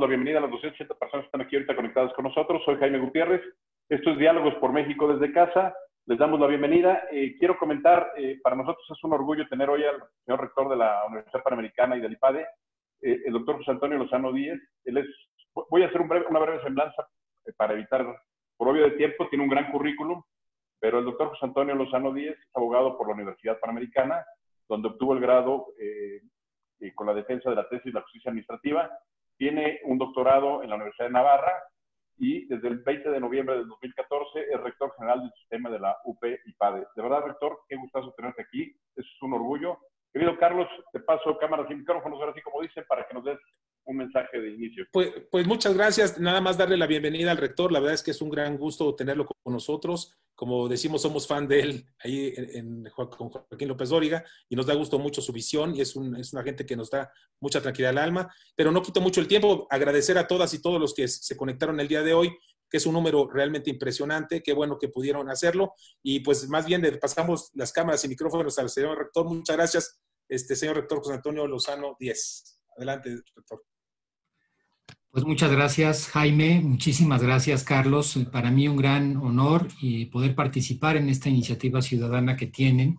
[0.00, 2.62] damos la bienvenida a las 280 personas que están aquí ahorita conectadas con nosotros.
[2.64, 3.42] Soy Jaime Gutiérrez.
[3.86, 5.74] Esto es Diálogos por México desde casa.
[6.06, 7.02] Les damos la bienvenida.
[7.12, 10.76] Eh, quiero comentar, eh, para nosotros es un orgullo tener hoy al señor rector de
[10.76, 12.46] la Universidad Panamericana y del IPADE,
[13.02, 14.58] eh, el doctor José Antonio Lozano Díez.
[15.68, 17.06] Voy a hacer una breve semblanza
[17.58, 18.06] para evitar,
[18.56, 20.22] por obvio de tiempo, tiene un gran currículum,
[20.80, 24.24] pero el doctor José Antonio Lozano Díez es abogado por la Universidad Panamericana,
[24.66, 25.66] donde obtuvo el grado
[26.94, 28.90] con la defensa de la tesis de la justicia administrativa.
[29.40, 31.64] Tiene un doctorado en la Universidad de Navarra
[32.18, 35.96] y desde el 20 de noviembre del 2014 es rector general del sistema de la
[36.04, 36.86] UP y PADE.
[36.94, 38.70] De verdad, rector, qué gustazo tenerte aquí.
[38.96, 39.78] Es un orgullo.
[40.12, 43.38] Querido Carlos, te paso cámaras y micrófonos ahora sí, como dicen, para que nos des
[43.84, 44.84] un mensaje de inicio.
[44.92, 46.18] Pues, pues muchas gracias.
[46.18, 47.72] Nada más darle la bienvenida al rector.
[47.72, 50.16] La verdad es que es un gran gusto tenerlo con nosotros.
[50.34, 54.74] Como decimos, somos fan de él ahí en, con Joaquín López Dóriga y nos da
[54.74, 57.90] gusto mucho su visión y es, un, es una gente que nos da mucha tranquilidad
[57.90, 58.34] al alma.
[58.56, 59.66] Pero no quito mucho el tiempo.
[59.70, 62.30] Agradecer a todas y todos los que se conectaron el día de hoy
[62.70, 65.74] que es un número realmente impresionante, qué bueno que pudieron hacerlo.
[66.04, 69.26] Y pues más bien le pasamos las cámaras y micrófonos al señor rector.
[69.26, 72.59] Muchas gracias, este señor rector José Antonio Lozano 10.
[72.76, 73.64] Adelante, rector.
[75.10, 76.60] Pues muchas gracias, Jaime.
[76.60, 78.16] Muchísimas gracias, Carlos.
[78.30, 82.96] Para mí un gran honor y poder participar en esta iniciativa ciudadana que tienen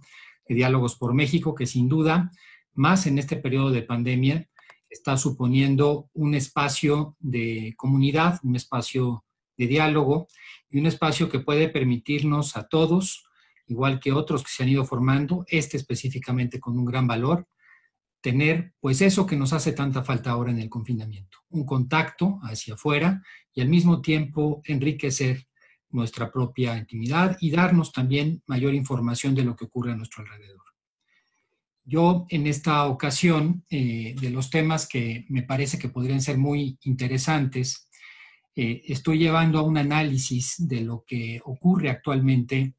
[0.48, 2.32] de Diálogos por México, que sin duda,
[2.74, 4.50] más en este periodo de pandemia,
[4.90, 9.24] está suponiendo un espacio de comunidad, un espacio
[9.58, 10.28] de diálogo
[10.70, 13.24] y un espacio que puede permitirnos a todos,
[13.68, 17.48] igual que otros que se han ido formando, este específicamente con un gran valor,
[18.22, 22.76] tener pues eso que nos hace tanta falta ahora en el confinamiento, un contacto hacia
[22.76, 23.22] afuera
[23.54, 25.48] y al mismo tiempo enriquecer
[25.90, 30.62] nuestra propia intimidad y darnos también mayor información de lo que ocurre a nuestro alrededor.
[31.84, 36.78] Yo en esta ocasión, eh, de los temas que me parece que podrían ser muy
[36.84, 37.90] interesantes,
[38.56, 42.76] eh, estoy llevando a un análisis de lo que ocurre actualmente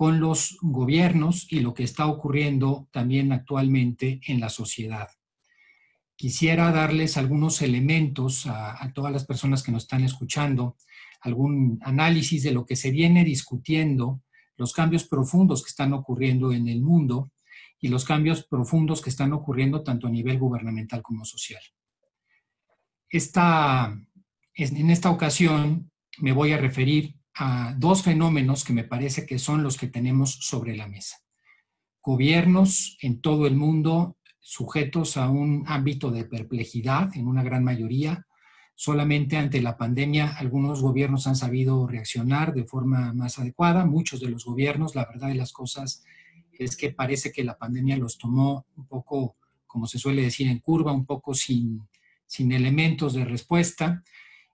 [0.00, 5.10] con los gobiernos y lo que está ocurriendo también actualmente en la sociedad.
[6.16, 10.78] Quisiera darles algunos elementos a, todas las personas que nos están escuchando,
[11.20, 14.22] algún análisis de lo que se viene discutiendo,
[14.56, 17.30] los cambios profundos que están ocurriendo en el mundo
[17.78, 21.62] y los cambios profundos que están ocurriendo tanto a nivel gubernamental como social.
[23.06, 23.94] Esta,
[24.54, 25.90] en esta ocasión
[26.20, 30.38] me voy a referir a dos fenómenos que me parece que son los que tenemos
[30.40, 31.18] sobre la mesa.
[32.02, 38.26] Gobiernos en todo el mundo sujetos a un ámbito de perplejidad en una gran mayoría.
[38.74, 43.84] Solamente ante la pandemia algunos gobiernos han sabido reaccionar de forma más adecuada.
[43.84, 46.02] Muchos de los gobiernos, la verdad de las cosas
[46.52, 49.36] es que parece que la pandemia los tomó un poco,
[49.66, 51.82] como se suele decir en curva, un poco sin,
[52.26, 54.02] sin elementos de respuesta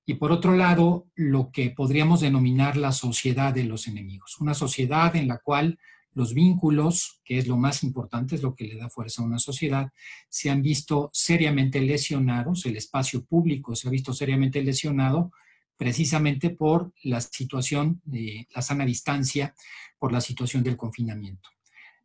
[0.08, 5.16] y por otro lado, lo que podríamos denominar la sociedad de los enemigos, una sociedad
[5.16, 5.80] en la cual
[6.14, 9.40] los vínculos, que es lo más importante, es lo que le da fuerza a una
[9.40, 9.92] sociedad,
[10.28, 15.32] se han visto seriamente lesionados, el espacio público se ha visto seriamente lesionado
[15.76, 19.54] precisamente por la situación de la sana distancia,
[19.98, 21.50] por la situación del confinamiento.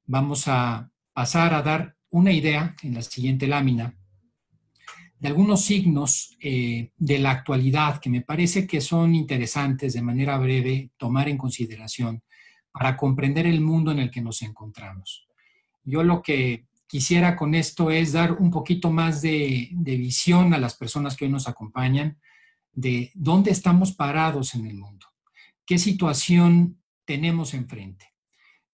[0.06, 3.95] Vamos a pasar a dar una idea en la siguiente lámina
[5.22, 10.36] de algunos signos eh, de la actualidad que me parece que son interesantes de manera
[10.40, 12.24] breve tomar en consideración
[12.72, 15.28] para comprender el mundo en el que nos encontramos.
[15.84, 20.58] Yo lo que quisiera con esto es dar un poquito más de, de visión a
[20.58, 22.20] las personas que hoy nos acompañan
[22.74, 25.06] de dónde estamos parados en el mundo,
[25.68, 28.08] qué situación tenemos enfrente.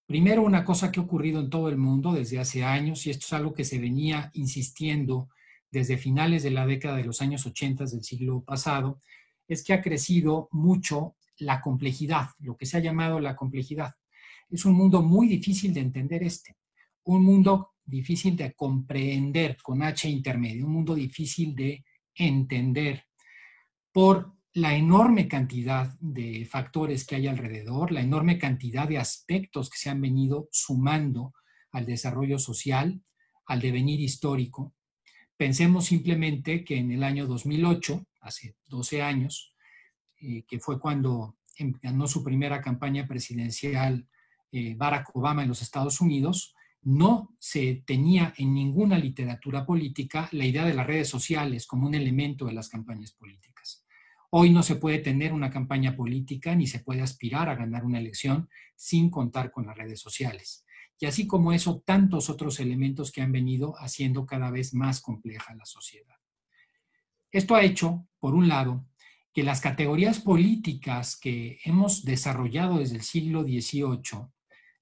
[0.06, 3.25] Primero, una cosa que ha ocurrido en todo el mundo desde hace años, y esto
[3.25, 5.28] es algo que se venía insistiendo
[5.72, 9.01] desde finales de la década de los años 80 del siglo pasado,
[9.47, 13.94] es que ha crecido mucho la complejidad, lo que se ha llamado la complejidad.
[14.50, 16.57] Es un mundo muy difícil de entender este,
[17.03, 21.85] un mundo difícil de comprender con H intermedio, un mundo difícil de
[22.16, 23.05] entender
[23.91, 29.78] por la enorme cantidad de factores que hay alrededor, la enorme cantidad de aspectos que
[29.78, 31.34] se han venido sumando
[31.72, 33.02] al desarrollo social,
[33.46, 34.73] al devenir histórico,
[35.37, 39.53] Pensemos simplemente que en el año 2008, hace 12 años,
[40.19, 44.07] eh, que fue cuando em, ganó su primera campaña presidencial
[44.51, 50.45] eh, Barack Obama en los Estados Unidos, no se tenía en ninguna literatura política la
[50.45, 53.85] idea de las redes sociales como un elemento de las campañas políticas.
[54.31, 57.99] Hoy no se puede tener una campaña política ni se puede aspirar a ganar una
[57.99, 60.66] elección sin contar con las redes sociales
[60.99, 65.55] y así como eso, tantos otros elementos que han venido haciendo cada vez más compleja
[65.55, 66.16] la sociedad.
[67.32, 68.85] Esto ha hecho, por un lado,
[69.34, 74.29] que las categorías políticas que hemos desarrollado desde el siglo XVIII,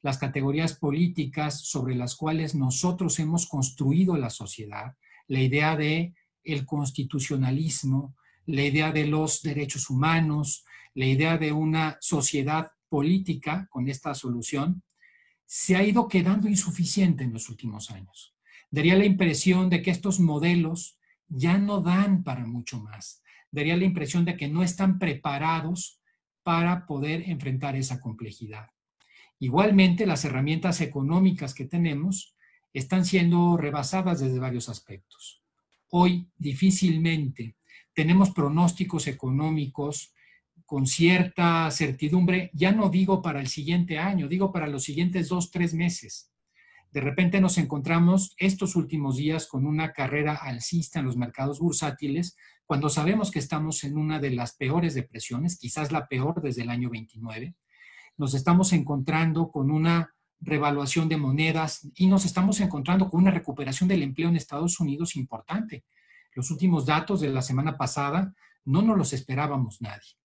[0.01, 4.95] las categorías políticas sobre las cuales nosotros hemos construido la sociedad,
[5.27, 6.13] la idea de
[6.43, 8.15] el constitucionalismo,
[8.45, 10.63] la idea de los derechos humanos,
[10.93, 14.83] la idea de una sociedad política con esta solución,
[15.45, 18.35] se ha ido quedando insuficiente en los últimos años.
[18.71, 20.97] Daría la impresión de que estos modelos
[21.27, 23.21] ya no dan para mucho más.
[23.51, 26.01] Daría la impresión de que no están preparados
[26.43, 28.67] para poder enfrentar esa complejidad.
[29.39, 32.35] Igualmente, las herramientas económicas que tenemos
[32.73, 35.41] están siendo rebasadas desde varios aspectos.
[35.89, 37.55] Hoy difícilmente
[37.93, 40.13] tenemos pronósticos económicos
[40.65, 45.51] con cierta certidumbre, ya no digo para el siguiente año, digo para los siguientes dos,
[45.51, 46.31] tres meses.
[46.91, 52.35] De repente nos encontramos estos últimos días con una carrera alcista en los mercados bursátiles,
[52.65, 56.69] cuando sabemos que estamos en una de las peores depresiones, quizás la peor desde el
[56.69, 57.53] año 29.
[58.17, 63.87] Nos estamos encontrando con una revaluación de monedas y nos estamos encontrando con una recuperación
[63.89, 65.83] del empleo en Estados Unidos importante.
[66.33, 68.33] Los últimos datos de la semana pasada
[68.63, 70.15] no nos los esperábamos nadie.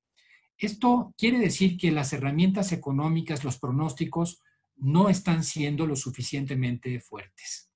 [0.61, 4.43] Esto quiere decir que las herramientas económicas, los pronósticos,
[4.77, 7.71] no están siendo lo suficientemente fuertes.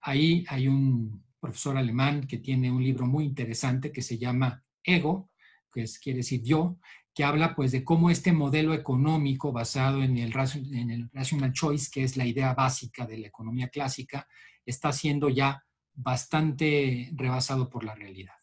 [0.00, 5.30] Ahí hay un profesor alemán que tiene un libro muy interesante que se llama Ego,
[5.70, 6.78] que quiere decir yo,
[7.14, 10.32] que habla pues de cómo este modelo económico basado en el,
[10.72, 14.26] en el rational choice, que es la idea básica de la economía clásica,
[14.64, 15.62] está siendo ya
[15.92, 18.34] bastante rebasado por la realidad.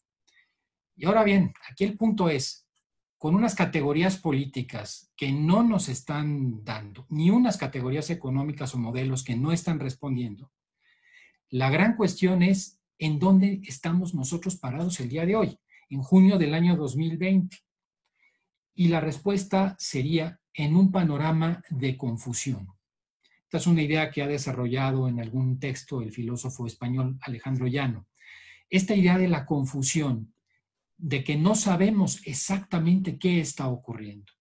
[0.95, 2.66] Y ahora bien, aquí el punto es,
[3.17, 9.23] con unas categorías políticas que no nos están dando, ni unas categorías económicas o modelos
[9.23, 10.51] que no están respondiendo,
[11.49, 15.59] la gran cuestión es en dónde estamos nosotros parados el día de hoy,
[15.89, 17.57] en junio del año 2020.
[18.75, 22.67] Y la respuesta sería en un panorama de confusión.
[23.43, 28.07] Esta es una idea que ha desarrollado en algún texto el filósofo español Alejandro Llano.
[28.69, 30.33] Esta idea de la confusión
[30.97, 34.31] de que no sabemos exactamente qué está ocurriendo.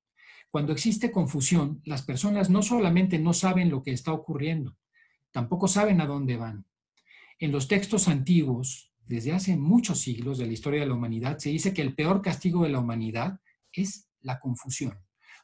[0.50, 4.76] Cuando existe confusión, las personas no solamente no saben lo que está ocurriendo,
[5.30, 6.64] tampoco saben a dónde van.
[7.38, 11.50] En los textos antiguos, desde hace muchos siglos de la historia de la humanidad, se
[11.50, 13.38] dice que el peor castigo de la humanidad
[13.72, 14.98] es la confusión.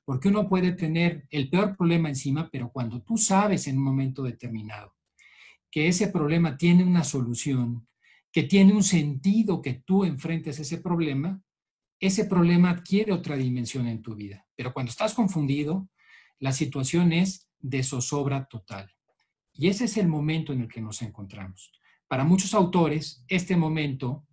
[0.04, 4.22] Porque uno puede tener el peor problema encima, pero cuando tú sabes en un momento
[4.22, 4.94] determinado
[5.70, 7.86] que ese problema tiene una solución,
[8.32, 11.42] que tiene un sentido que tú enfrentes ese problema,
[12.00, 14.46] ese problema adquiere otra dimensión en tu vida.
[14.56, 15.88] Pero cuando estás confundido,
[16.38, 18.90] la situación es de zozobra total.
[19.52, 21.70] Y ese es el momento en el que nos encontramos.
[22.08, 24.26] Para muchos autores, este momento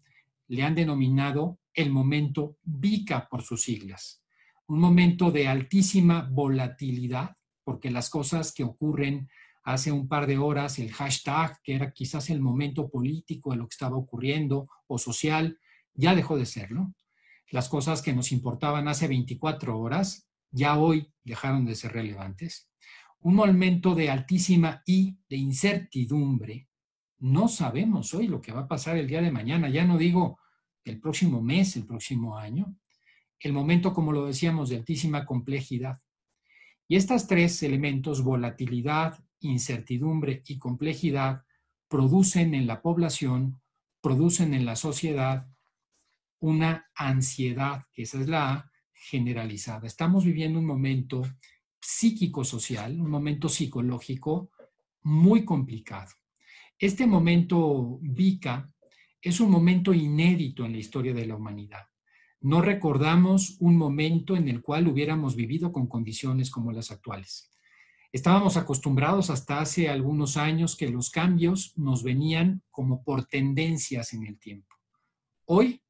[0.47, 4.23] le han denominado el momento VICA por sus siglas.
[4.67, 9.29] Un momento de altísima volatilidad, porque las cosas que ocurren
[9.63, 13.67] hace un par de horas el hashtag, que era quizás el momento político de lo
[13.67, 15.59] que estaba ocurriendo o social,
[15.93, 16.93] ya dejó de serlo.
[17.51, 22.69] Las cosas que nos importaban hace 24 horas ya hoy dejaron de ser relevantes.
[23.19, 26.69] Un momento de altísima y de incertidumbre.
[27.17, 30.39] No sabemos hoy lo que va a pasar el día de mañana, ya no digo
[30.85, 32.77] el próximo mes, el próximo año.
[33.39, 36.01] El momento, como lo decíamos, de altísima complejidad.
[36.87, 41.43] Y estos tres elementos, volatilidad, incertidumbre y complejidad
[41.87, 43.61] producen en la población,
[44.01, 45.47] producen en la sociedad
[46.39, 49.87] una ansiedad, que esa es la generalizada.
[49.87, 51.23] Estamos viviendo un momento
[51.79, 54.51] psíquico-social, un momento psicológico
[55.03, 56.11] muy complicado.
[56.77, 58.71] Este momento VICA
[59.21, 61.87] es un momento inédito en la historia de la humanidad.
[62.41, 67.51] No recordamos un momento en el cual hubiéramos vivido con condiciones como las actuales.
[68.11, 74.25] Estábamos acostumbrados hasta hace algunos años que los cambios nos venían como por tendencias en
[74.25, 74.75] el tiempo.
[75.45, 75.83] Hoy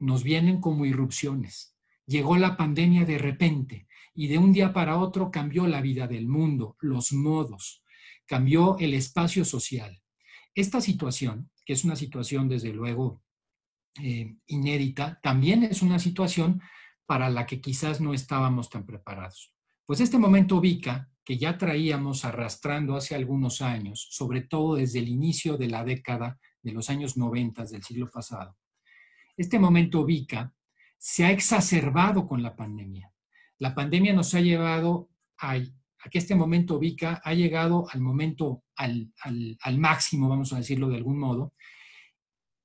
[0.00, 1.76] nos vienen como irrupciones.
[2.04, 6.26] Llegó la pandemia de repente y de un día para otro cambió la vida del
[6.26, 7.84] mundo, los modos,
[8.26, 10.02] cambió el espacio social.
[10.56, 13.22] Esta situación, que es una situación desde luego
[14.02, 16.60] eh, inédita, también es una situación
[17.06, 19.54] para la que quizás no estábamos tan preparados.
[19.86, 25.08] Pues este momento VICA que ya traíamos arrastrando hace algunos años, sobre todo desde el
[25.08, 28.56] inicio de la década de los años 90 del siglo pasado.
[29.36, 30.52] Este momento VICA
[30.98, 33.12] se ha exacerbado con la pandemia.
[33.58, 39.12] La pandemia nos ha llevado a, que este momento VICA ha llegado al momento, al,
[39.60, 41.54] al máximo, vamos a decirlo de algún modo,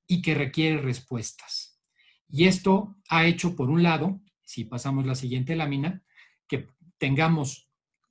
[0.08, 1.80] y que requiere respuestas.
[2.30, 6.02] Y esto ha hecho, por un lado, si pasamos la siguiente lámina,
[6.48, 7.67] que tengamos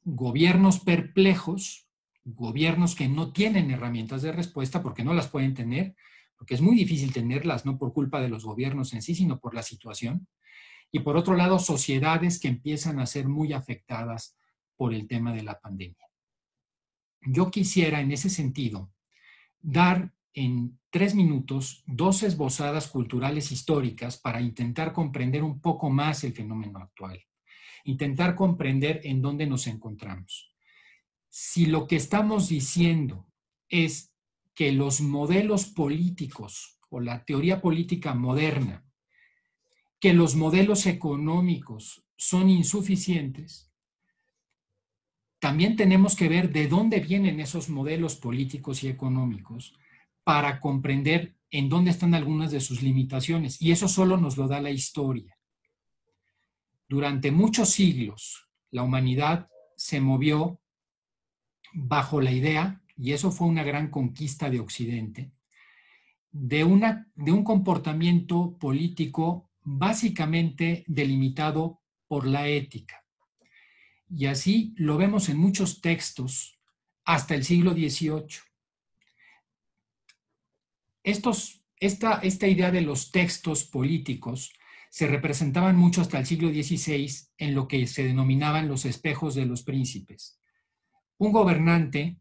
[0.06, 1.88] gobiernos perplejos,
[2.24, 5.96] gobiernos que no tienen herramientas de respuesta porque no las pueden tener,
[6.36, 9.52] porque es muy difícil tenerlas, no por culpa de los gobiernos en sí, sino por
[9.52, 10.28] la situación.
[10.92, 14.38] Y por otro lado, sociedades que empiezan a ser muy afectadas
[14.76, 16.08] por el tema de la pandemia.
[17.22, 18.92] Yo quisiera, en ese sentido,
[19.60, 26.32] dar en tres minutos dos esbozadas culturales históricas para intentar comprender un poco más el
[26.32, 27.20] fenómeno actual,
[27.86, 30.52] intentar comprender en dónde nos encontramos.
[31.28, 33.26] Si lo que estamos diciendo
[33.68, 34.12] es
[34.54, 38.84] que los modelos políticos o la teoría política moderna,
[40.00, 43.70] que los modelos económicos son insuficientes,
[45.38, 49.74] también tenemos que ver de dónde vienen esos modelos políticos y económicos
[50.24, 53.60] para comprender en dónde están algunas de sus limitaciones.
[53.60, 55.35] Y eso solo nos lo da la historia.
[56.88, 60.60] Durante muchos siglos, la humanidad se movió
[61.72, 65.32] bajo la idea, y eso fue una gran conquista de Occidente,
[66.30, 73.04] de, una, de un comportamiento político básicamente delimitado por la ética.
[74.08, 76.58] Y así lo vemos en muchos textos
[77.04, 78.26] hasta el siglo XVIII.
[81.02, 84.52] Esta, esta idea de los textos políticos
[84.96, 89.44] se representaban mucho hasta el siglo XVI en lo que se denominaban los espejos de
[89.44, 90.40] los príncipes.
[91.18, 92.16] Un gobernante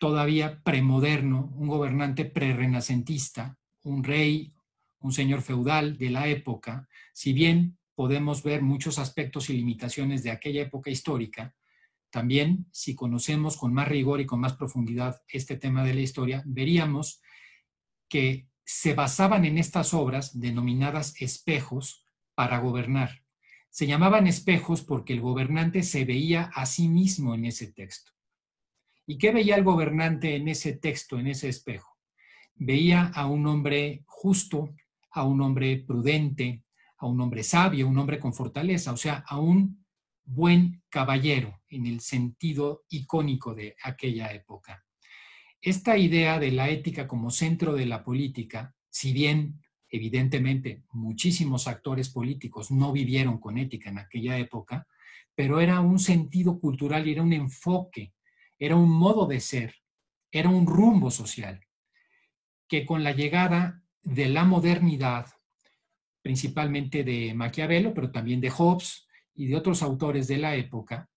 [0.00, 4.52] todavía premoderno, un gobernante prerenacentista, un rey,
[4.98, 10.32] un señor feudal de la época, si bien podemos ver muchos aspectos y limitaciones de
[10.32, 11.54] aquella época histórica,
[12.10, 16.42] también si conocemos con más rigor y con más profundidad este tema de la historia,
[16.44, 17.22] veríamos
[18.08, 23.22] que se basaban en estas obras denominadas espejos para gobernar.
[23.70, 28.12] Se llamaban espejos porque el gobernante se veía a sí mismo en ese texto.
[29.06, 31.98] ¿Y qué veía el gobernante en ese texto, en ese espejo?
[32.54, 34.74] Veía a un hombre justo,
[35.10, 36.64] a un hombre prudente,
[36.98, 39.84] a un hombre sabio, un hombre con fortaleza, o sea, a un
[40.24, 44.84] buen caballero en el sentido icónico de aquella época.
[45.66, 52.10] Esta idea de la ética como centro de la política, si bien evidentemente muchísimos actores
[52.10, 54.86] políticos no vivieron con ética en aquella época,
[55.34, 58.12] pero era un sentido cultural y era un enfoque,
[58.58, 59.74] era un modo de ser,
[60.30, 61.58] era un rumbo social,
[62.68, 65.28] que con la llegada de la modernidad
[66.20, 71.08] principalmente de Maquiavelo, pero también de Hobbes y de otros autores de la época,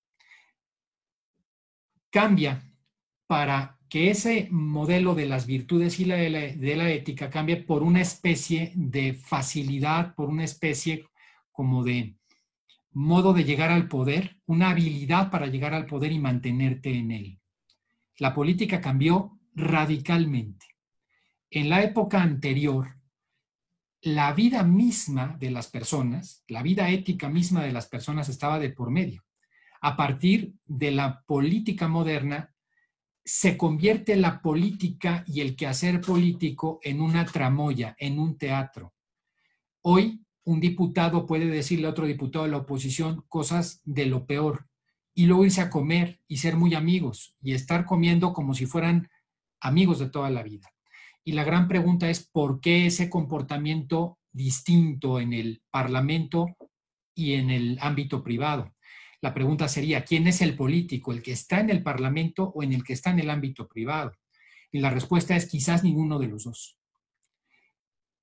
[2.10, 2.64] cambia
[3.28, 7.58] para que ese modelo de las virtudes y la de, la, de la ética cambie
[7.58, 11.06] por una especie de facilidad, por una especie
[11.52, 12.18] como de
[12.92, 17.40] modo de llegar al poder, una habilidad para llegar al poder y mantenerte en él.
[18.18, 20.66] La política cambió radicalmente.
[21.50, 22.98] En la época anterior,
[24.02, 28.70] la vida misma de las personas, la vida ética misma de las personas estaba de
[28.70, 29.24] por medio.
[29.82, 32.54] A partir de la política moderna,
[33.28, 38.94] se convierte la política y el quehacer político en una tramoya, en un teatro.
[39.82, 44.70] Hoy un diputado puede decirle a otro diputado de la oposición cosas de lo peor
[45.14, 49.10] y luego irse a comer y ser muy amigos y estar comiendo como si fueran
[49.60, 50.72] amigos de toda la vida.
[51.26, 56.56] Y la gran pregunta es por qué ese comportamiento distinto en el Parlamento
[57.14, 58.74] y en el ámbito privado.
[59.22, 61.12] La pregunta sería, ¿quién es el político?
[61.12, 64.14] ¿El que está en el Parlamento o en el que está en el ámbito privado?
[64.72, 66.78] Y la respuesta es quizás ninguno de los dos.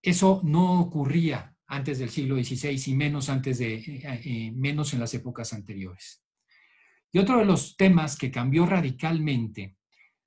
[0.02, 5.00] Eso no ocurría antes del siglo XVI y menos, antes de, eh, eh, menos en
[5.00, 6.22] las épocas anteriores.
[7.10, 9.76] Y otro de los temas que cambió radicalmente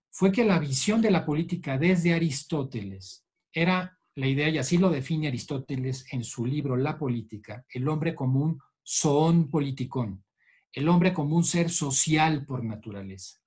[0.10, 4.90] fue que la visión de la política desde Aristóteles era la idea, y así lo
[4.90, 10.24] define Aristóteles en su libro La política, el hombre como un zoon politikon,
[10.74, 13.40] el hombre como un ser social por naturaleza.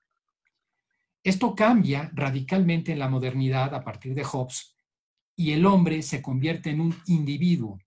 [1.22, 4.74] Esto cambia radicalmente en la modernidad a partir de Hobbes
[5.36, 7.78] y el hombre se convierte en un individuo.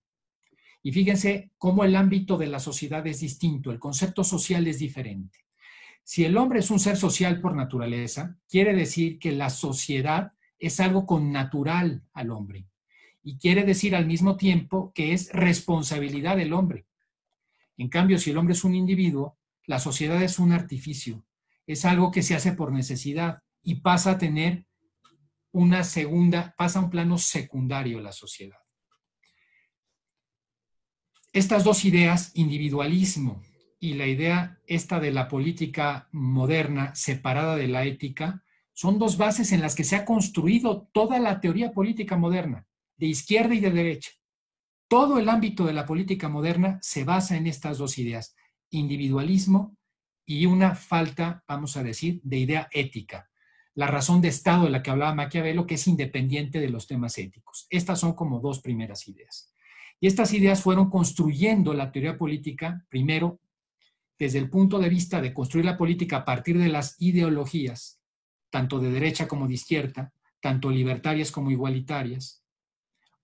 [0.82, 5.40] Y fíjense cómo el ámbito de la sociedad es distinto, el concepto social es diferente.
[6.04, 10.78] Si el hombre es un ser social por naturaleza, quiere decir que la sociedad es
[10.78, 12.66] algo con natural al hombre.
[13.22, 16.84] Y quiere decir al mismo tiempo que es responsabilidad del hombre.
[17.76, 21.24] En cambio, si el hombre es un individuo, la sociedad es un artificio,
[21.66, 24.66] es algo que se hace por necesidad y pasa a tener
[25.52, 28.58] una segunda, pasa a un plano secundario la sociedad.
[31.32, 33.42] Estas dos ideas, individualismo
[33.80, 39.52] y la idea esta de la política moderna separada de la ética, son dos bases
[39.52, 42.66] en las que se ha construido toda la teoría política moderna,
[42.96, 44.10] de izquierda y de derecha.
[44.94, 48.36] Todo el ámbito de la política moderna se basa en estas dos ideas,
[48.70, 49.76] individualismo
[50.24, 53.28] y una falta, vamos a decir, de idea ética.
[53.74, 57.18] La razón de Estado de la que hablaba Maquiavelo, que es independiente de los temas
[57.18, 57.66] éticos.
[57.70, 59.52] Estas son como dos primeras ideas.
[59.98, 63.40] Y estas ideas fueron construyendo la teoría política, primero,
[64.16, 68.00] desde el punto de vista de construir la política a partir de las ideologías,
[68.48, 72.44] tanto de derecha como de izquierda, tanto libertarias como igualitarias,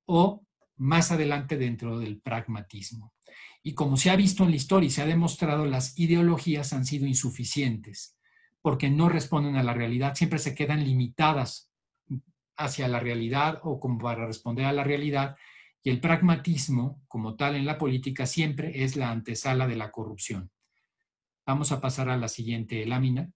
[0.05, 0.43] o
[0.81, 3.13] más adelante dentro del pragmatismo.
[3.63, 6.87] Y como se ha visto en la historia y se ha demostrado, las ideologías han
[6.87, 8.17] sido insuficientes
[8.63, 11.71] porque no responden a la realidad, siempre se quedan limitadas
[12.57, 15.37] hacia la realidad o como para responder a la realidad.
[15.83, 20.51] Y el pragmatismo, como tal en la política, siempre es la antesala de la corrupción.
[21.47, 23.31] Vamos a pasar a la siguiente lámina.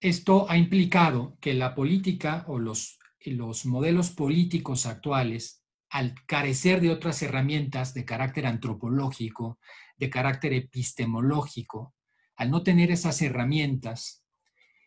[0.00, 5.59] Esto ha implicado que la política o los, los modelos políticos actuales
[5.90, 9.58] al carecer de otras herramientas de carácter antropológico,
[9.98, 11.94] de carácter epistemológico,
[12.36, 14.24] al no tener esas herramientas,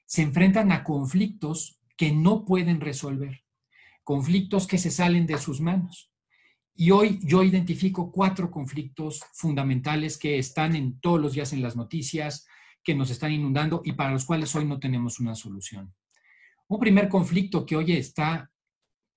[0.05, 3.43] se enfrentan a conflictos que no pueden resolver,
[4.03, 6.09] conflictos que se salen de sus manos.
[6.73, 11.75] Y hoy yo identifico cuatro conflictos fundamentales que están en todos los días en las
[11.75, 12.47] noticias,
[12.83, 15.93] que nos están inundando y para los cuales hoy no tenemos una solución.
[16.67, 18.49] Un primer conflicto que hoy está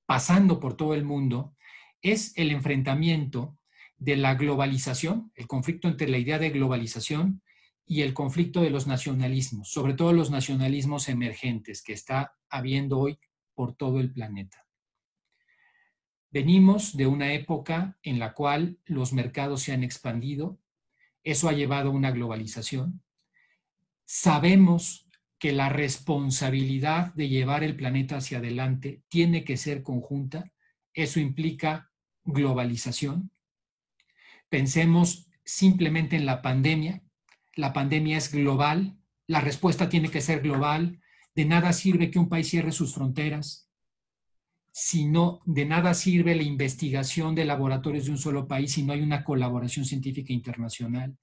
[0.05, 1.56] pasando por todo el mundo
[2.03, 3.59] es el enfrentamiento
[3.99, 7.43] de la globalización, el conflicto entre la idea de globalización
[7.87, 13.19] y el conflicto de los nacionalismos, sobre todo los nacionalismos emergentes que está habiendo hoy
[13.55, 14.67] por todo el planeta.
[16.31, 20.59] Venimos de una época en la cual los mercados se han expandido,
[21.23, 23.03] eso ha llevado a una globalización.
[24.05, 30.53] Sabemos que la responsabilidad de llevar el planeta hacia adelante tiene que ser conjunta
[30.97, 31.91] eso implica
[32.27, 33.31] globalización.
[34.49, 37.03] Pensemos simplemente en la pandemia.
[37.55, 41.01] La pandemia es global, la respuesta tiene que ser global.
[41.35, 43.71] De nada sirve que un país cierre sus fronteras,
[44.73, 49.01] sino de nada sirve la investigación de laboratorios de un solo país si no hay
[49.01, 51.17] una colaboración científica internacional.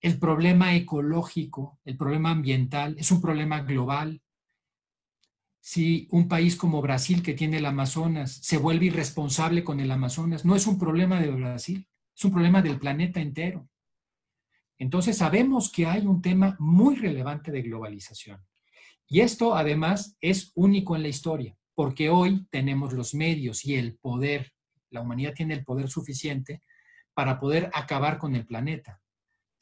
[0.00, 4.22] El problema ecológico, el problema ambiental, es un problema global
[5.60, 10.44] si un país como Brasil, que tiene el Amazonas, se vuelve irresponsable con el Amazonas,
[10.44, 13.68] no es un problema de Brasil, es un problema del planeta entero.
[14.78, 18.42] Entonces sabemos que hay un tema muy relevante de globalización.
[19.06, 23.96] Y esto además es único en la historia, porque hoy tenemos los medios y el
[23.96, 24.52] poder,
[24.88, 26.62] la humanidad tiene el poder suficiente
[27.12, 29.02] para poder acabar con el planeta.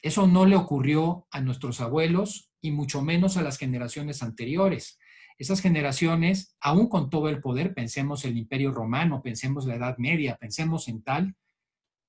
[0.01, 4.98] Eso no le ocurrió a nuestros abuelos y mucho menos a las generaciones anteriores
[5.39, 10.35] esas generaciones, aún con todo el poder, pensemos el imperio romano, pensemos la Edad Media,
[10.35, 11.37] pensemos en tal,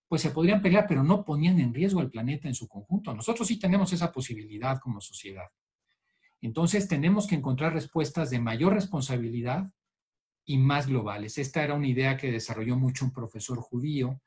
[0.09, 3.15] pues se podrían pelear, pero no ponían en riesgo al planeta en su conjunto.
[3.15, 5.47] Nosotros sí tenemos esa posibilidad como sociedad.
[6.41, 9.73] Entonces tenemos que encontrar respuestas de mayor responsabilidad
[10.45, 11.39] y más globales.
[11.39, 14.21] Esta era una idea que desarrolló mucho un profesor judío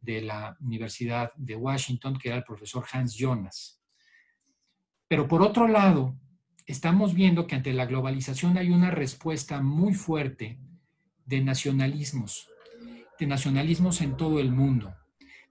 [0.00, 3.82] de la Universidad de Washington, que era el profesor Hans Jonas.
[5.08, 6.16] Pero por otro lado,
[6.66, 10.58] estamos viendo que ante la globalización hay una respuesta muy fuerte
[11.24, 12.48] de nacionalismos,
[13.18, 14.94] de nacionalismos en todo el mundo,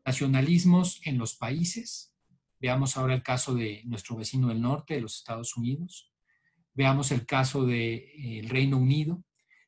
[0.05, 2.13] nacionalismos en los países.
[2.59, 6.11] Veamos ahora el caso de nuestro vecino del norte, de los Estados Unidos.
[6.73, 9.23] Veamos el caso del de, eh, Reino Unido.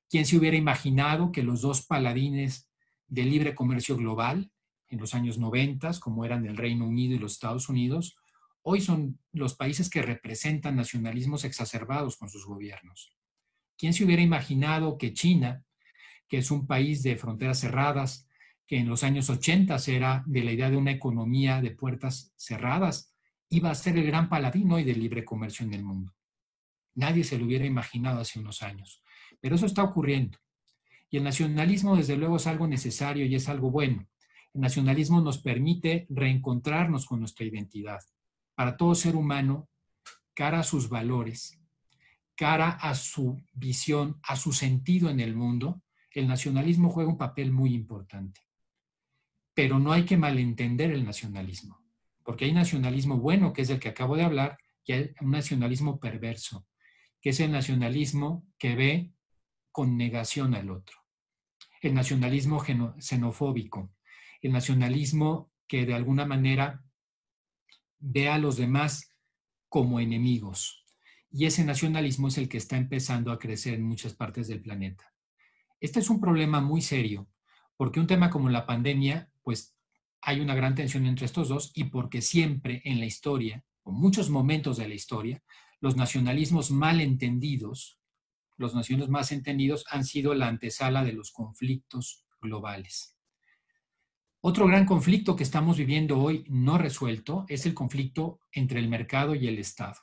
[0.10, 2.70] ¿Quién se hubiera imaginado que los dos paladines
[3.08, 4.52] del libre comercio global
[4.90, 8.18] en los años 90, como eran el Reino Unido y los Estados Unidos,
[8.70, 13.16] hoy son los países que representan nacionalismos exacerbados con sus gobiernos.
[13.78, 15.64] ¿Quién se hubiera imaginado que China,
[16.28, 18.28] que es un país de fronteras cerradas,
[18.68, 23.16] que en los años 80 era de la idea de una economía de puertas cerradas,
[23.48, 26.14] iba a ser el gran paladino y del libre comercio en el mundo?
[26.94, 29.02] Nadie se lo hubiera imaginado hace unos años.
[29.40, 30.40] Pero eso está ocurriendo.
[31.10, 34.10] Y el nacionalismo, desde luego, es algo necesario y es algo bueno.
[34.54, 38.02] El nacionalismo nos permite reencontrarnos con nuestra identidad
[38.58, 39.70] para todo ser humano,
[40.34, 41.62] cara a sus valores,
[42.36, 47.52] cara a su visión, a su sentido en el mundo, el nacionalismo juega un papel
[47.52, 48.42] muy importante.
[49.54, 51.84] Pero no hay que malentender el nacionalismo,
[52.24, 56.00] porque hay nacionalismo bueno, que es el que acabo de hablar, y hay un nacionalismo
[56.00, 56.66] perverso.
[57.22, 59.12] que es el nacionalismo que ve
[59.72, 60.98] con negación al otro,
[61.82, 62.64] el nacionalismo
[62.98, 63.92] xenofóbico,
[64.42, 66.87] el nacionalismo que de alguna manera
[68.00, 69.14] ve a los demás
[69.70, 70.86] como enemigos.
[71.30, 75.14] Y ese nacionalismo es el que está empezando a crecer en muchas partes del planeta.
[75.80, 77.28] Este es un problema muy serio,
[77.76, 79.76] porque un tema como la pandemia, pues
[80.22, 84.30] hay una gran tensión entre estos dos y porque siempre en la historia, o muchos
[84.30, 85.44] momentos de la historia,
[85.80, 88.00] los nacionalismos mal entendidos,
[88.58, 93.17] los naciones más entendidos han sido la antesala de los conflictos globales.
[94.50, 99.36] Otro gran conflicto que estamos viviendo hoy no resuelto es el conflicto entre el mercado
[99.36, 99.98] y el Estado.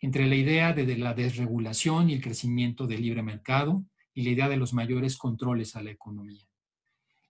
[0.00, 3.84] Entre la idea de la desregulación y el crecimiento del libre mercado
[4.14, 6.46] y la idea de los mayores controles a la economía.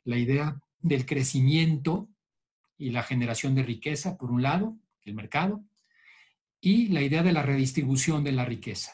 [0.05, 2.11] La idea del crecimiento
[2.77, 5.65] y la generación de riqueza, por un lado, el mercado,
[6.61, 8.93] y la idea de la redistribución de la riqueza,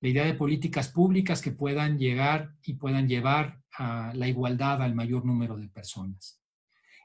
[0.00, 4.94] la idea de políticas públicas que puedan llegar y puedan llevar a la igualdad al
[4.94, 6.41] mayor número de personas.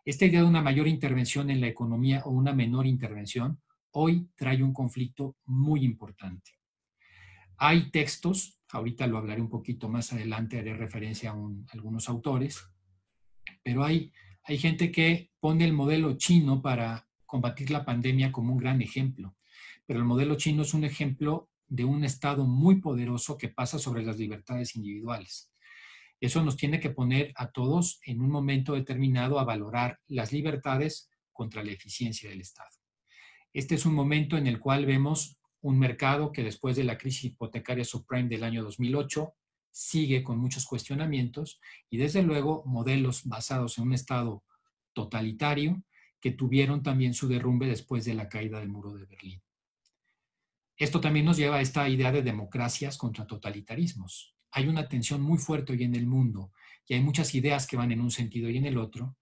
[0.07, 4.63] Esta idea de una mayor intervención en la economía o una menor intervención hoy trae
[4.63, 6.51] un conflicto muy importante.
[7.57, 12.63] Hay textos, ahorita lo hablaré un poquito más adelante, haré referencia a, a algunos autores,
[13.61, 18.59] pero hay, hay gente que pone el modelo chino para combatir la pandemia como un
[18.59, 19.35] gran ejemplo
[19.87, 24.03] pero el modelo chino es un ejemplo de un Estado muy poderoso que pasa sobre
[24.03, 25.49] las libertades individuales.
[26.19, 31.09] Eso nos tiene que poner a todos en un momento determinado a valorar las libertades
[31.31, 32.69] contra la eficiencia del Estado.
[33.53, 37.25] Este es un momento en el cual vemos un mercado que después de la crisis
[37.25, 39.33] hipotecaria subprime del año 2008
[39.71, 44.43] sigue con muchos cuestionamientos y desde luego modelos basados en un Estado
[44.93, 45.83] totalitario
[46.19, 49.41] que tuvieron también su derrumbe después de la caída del muro de Berlín.
[50.75, 54.36] Esto también nos lleva a esta idea de democracias contra totalitarismos.
[54.57, 56.51] Hay una tensión muy fuerte hoy en el mundo
[56.87, 59.15] y hay muchas ideas que van en un sentido y en el otro.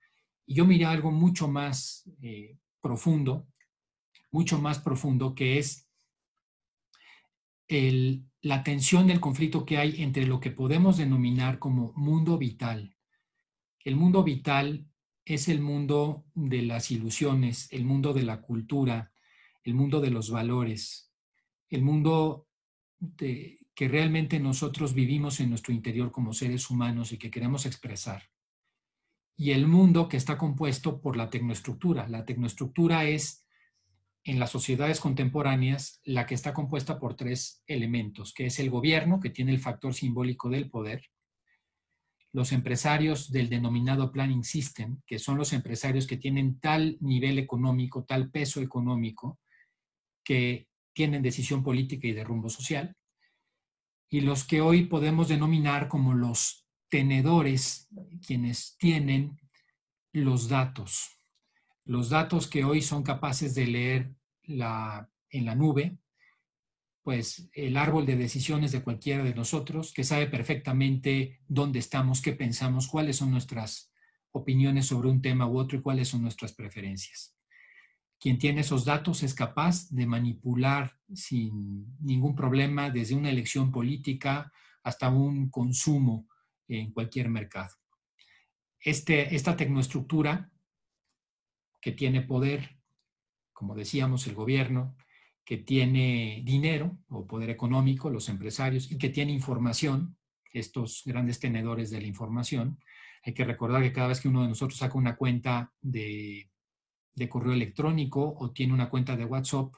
[0.45, 3.45] Y yo miré algo mucho más eh, profundo,
[4.31, 5.89] mucho más profundo, que es
[7.67, 12.95] la tensión del conflicto que hay entre lo que podemos denominar como mundo vital.
[13.83, 14.87] El mundo vital
[15.25, 19.11] es el mundo de las ilusiones, el mundo de la cultura,
[19.65, 21.11] el mundo de los valores,
[21.67, 22.47] el mundo
[23.75, 28.23] que realmente nosotros vivimos en nuestro interior como seres humanos y que queremos expresar.
[29.37, 32.07] Y el mundo que está compuesto por la tecnoestructura.
[32.07, 33.45] La tecnoestructura es,
[34.23, 39.19] en las sociedades contemporáneas, la que está compuesta por tres elementos, que es el gobierno,
[39.19, 41.03] que tiene el factor simbólico del poder,
[42.31, 48.05] los empresarios del denominado planning system, que son los empresarios que tienen tal nivel económico,
[48.05, 49.39] tal peso económico,
[50.23, 52.95] que tienen decisión política y de rumbo social,
[54.09, 57.89] y los que hoy podemos denominar como los tenedores,
[58.25, 59.39] quienes tienen
[60.11, 61.09] los datos.
[61.83, 65.97] Los datos que hoy son capaces de leer la, en la nube,
[67.03, 72.33] pues el árbol de decisiones de cualquiera de nosotros, que sabe perfectamente dónde estamos, qué
[72.33, 73.91] pensamos, cuáles son nuestras
[74.31, 77.34] opiniones sobre un tema u otro y cuáles son nuestras preferencias.
[78.19, 84.51] Quien tiene esos datos es capaz de manipular sin ningún problema desde una elección política
[84.83, 86.27] hasta un consumo
[86.67, 87.75] en cualquier mercado.
[88.79, 90.51] Este, esta tecnoestructura
[91.81, 92.77] que tiene poder,
[93.51, 94.95] como decíamos, el gobierno,
[95.43, 100.17] que tiene dinero o poder económico, los empresarios, y que tiene información,
[100.51, 102.79] estos grandes tenedores de la información.
[103.23, 106.49] Hay que recordar que cada vez que uno de nosotros saca una cuenta de
[107.15, 109.73] de correo electrónico o tiene una cuenta de WhatsApp,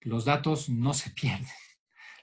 [0.00, 1.46] los datos no se pierden.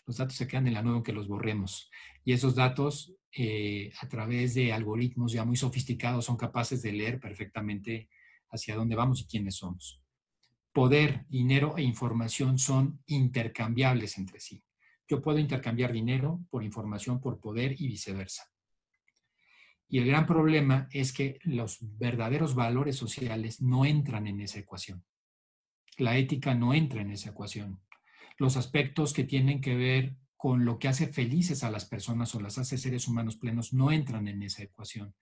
[0.06, 1.90] Los datos se quedan en la nube aunque los borremos.
[2.26, 7.20] Y esos datos, eh, a través de algoritmos ya muy sofisticados, son capaces de leer
[7.20, 8.10] perfectamente
[8.50, 10.02] hacia dónde vamos y quiénes somos.
[10.74, 14.64] Poder, dinero e información son intercambiables entre sí.
[15.08, 18.51] Yo puedo intercambiar dinero por información, por poder y viceversa.
[19.92, 25.04] Y el gran problema es que los verdaderos valores sociales no entran en esa ecuación.
[25.98, 27.82] La ética no entra en esa ecuación.
[28.38, 32.40] Los aspectos que tienen que ver con lo que hace felices a las personas o
[32.40, 35.14] las hace seres humanos plenos no entran en esa ecuación.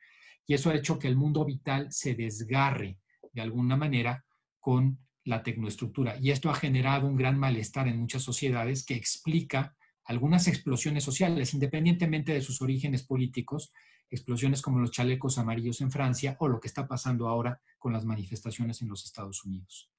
[0.46, 3.00] Y eso ha hecho que el mundo vital se desgarre
[3.34, 4.24] de alguna manera
[4.60, 6.20] con la tecnoestructura.
[6.22, 11.56] Y esto ha generado un gran malestar en muchas sociedades que explica algunas explosiones sociales,
[11.56, 13.74] independientemente de sus orígenes políticos,
[14.10, 18.06] explosiones como los chalecos amarillos en Francia o lo que está pasando ahora con las
[18.06, 19.92] manifestaciones en los Estados Unidos.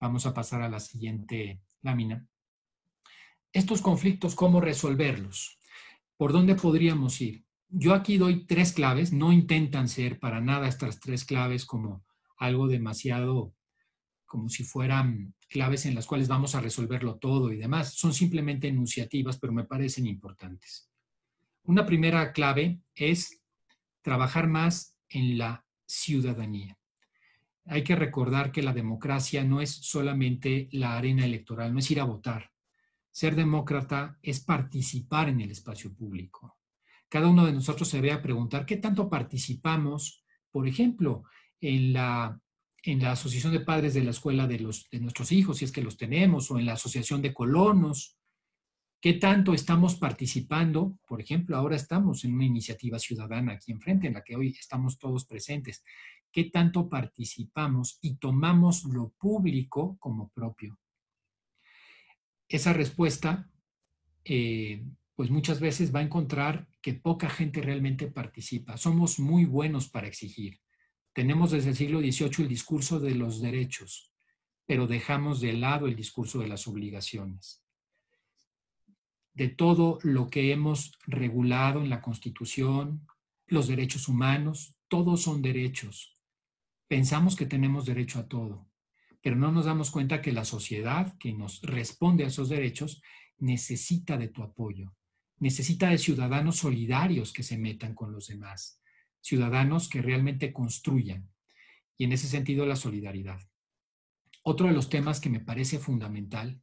[0.00, 2.26] Vamos a pasar a la siguiente lámina.
[3.52, 5.58] estos conflictos, ¿cómo resolverlos?
[6.16, 7.44] ¿Por dónde podríamos ir?
[7.68, 12.04] Yo aquí doy tres claves, no intentan ser para nada estas tres claves como
[12.36, 13.54] algo demasiado,
[14.26, 17.94] como si fueran claves en las cuales vamos a resolverlo todo y demás.
[17.94, 20.90] Son simplemente enunciativas, pero me parecen importantes.
[21.66, 23.42] Una primera clave es
[24.00, 26.78] trabajar más en la ciudadanía.
[27.64, 31.98] Hay que recordar que la democracia no es solamente la arena electoral, no es ir
[31.98, 32.52] a votar.
[33.10, 36.56] Ser demócrata es participar en el espacio público.
[37.08, 41.24] Cada uno de nosotros se ve a preguntar qué tanto participamos, por ejemplo,
[41.60, 42.40] en la,
[42.84, 45.72] en la asociación de padres de la escuela de, los, de nuestros hijos, si es
[45.72, 48.15] que los tenemos, o en la asociación de colonos,
[49.06, 50.98] ¿Qué tanto estamos participando?
[51.06, 54.98] Por ejemplo, ahora estamos en una iniciativa ciudadana aquí enfrente, en la que hoy estamos
[54.98, 55.84] todos presentes.
[56.32, 60.80] ¿Qué tanto participamos y tomamos lo público como propio?
[62.48, 63.48] Esa respuesta,
[64.24, 68.76] eh, pues muchas veces va a encontrar que poca gente realmente participa.
[68.76, 70.58] Somos muy buenos para exigir.
[71.12, 74.12] Tenemos desde el siglo XVIII el discurso de los derechos,
[74.66, 77.62] pero dejamos de lado el discurso de las obligaciones
[79.36, 83.06] de todo lo que hemos regulado en la Constitución,
[83.46, 86.18] los derechos humanos, todos son derechos.
[86.88, 88.66] Pensamos que tenemos derecho a todo,
[89.20, 93.02] pero no nos damos cuenta que la sociedad que nos responde a esos derechos
[93.36, 94.94] necesita de tu apoyo,
[95.38, 98.80] necesita de ciudadanos solidarios que se metan con los demás,
[99.20, 101.30] ciudadanos que realmente construyan.
[101.98, 103.40] Y en ese sentido la solidaridad.
[104.42, 106.62] Otro de los temas que me parece fundamental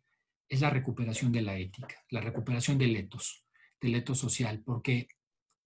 [0.50, 3.46] es la recuperación de la ética, la recuperación del etos,
[3.82, 5.08] del etos social, porque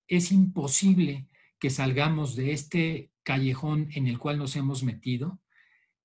[0.08, 1.28] es imposible
[1.60, 5.42] que salgamos de este callejón en el cual nos hemos metido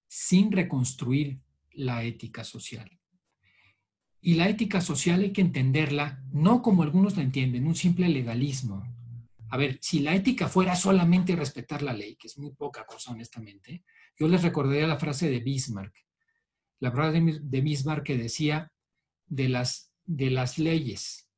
[0.08, 2.98] sin reconstruir la ética social.
[4.20, 8.84] Y la ética social hay que entenderla no como algunos la entienden, un simple legalismo.
[9.50, 13.10] A ver, si la ética fuera solamente respetar la ley, que es muy poca cosa
[13.10, 13.84] honestamente,
[14.18, 15.94] yo les recordaría la frase de Bismarck,
[16.82, 18.72] la frase de Bismarck que decía
[19.26, 21.28] de las, de las leyes,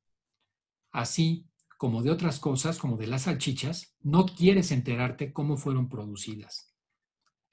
[0.90, 6.74] así como de otras cosas, como de las salchichas, no quieres enterarte cómo fueron producidas.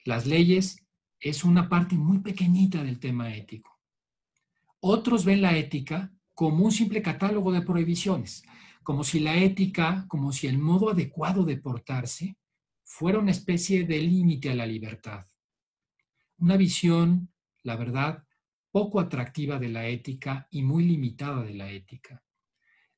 [0.06, 0.86] Las leyes
[1.20, 3.78] es una parte muy pequeñita del tema ético.
[4.80, 8.42] Otros ven la ética como un simple catálogo de prohibiciones,
[8.82, 12.38] como si la ética, como si el modo adecuado de portarse
[12.84, 15.26] fuera una especie de límite a la libertad.
[16.38, 17.31] Una visión
[17.62, 18.24] la verdad,
[18.70, 22.24] poco atractiva de la ética y muy limitada de la ética.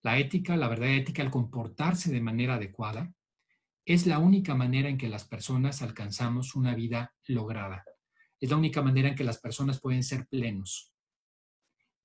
[0.02, 3.12] La ética, la verdad ética, al comportarse de manera adecuada,
[3.84, 7.84] es la única manera en que las personas alcanzamos una vida lograda.
[8.40, 10.92] Es la única manera en que las personas pueden ser plenos.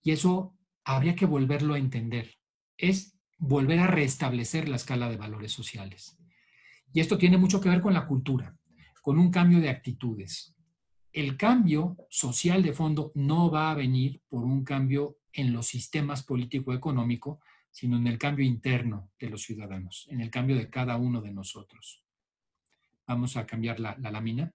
[0.02, 2.36] Y eso habría que volverlo a entender.
[2.78, 6.18] Es volver a restablecer la escala de valores sociales.
[6.92, 8.58] Y esto tiene mucho que ver con la cultura,
[9.02, 10.56] con un cambio de actitudes
[11.14, 16.24] el cambio social de fondo no va a venir por un cambio en los sistemas
[16.24, 17.40] político-económico,
[17.72, 21.32] sino en el cambio interno de los ciudadanos, en el cambio de cada uno de
[21.32, 22.04] nosotros.
[23.08, 24.54] Vamos a cambiar la, lámina.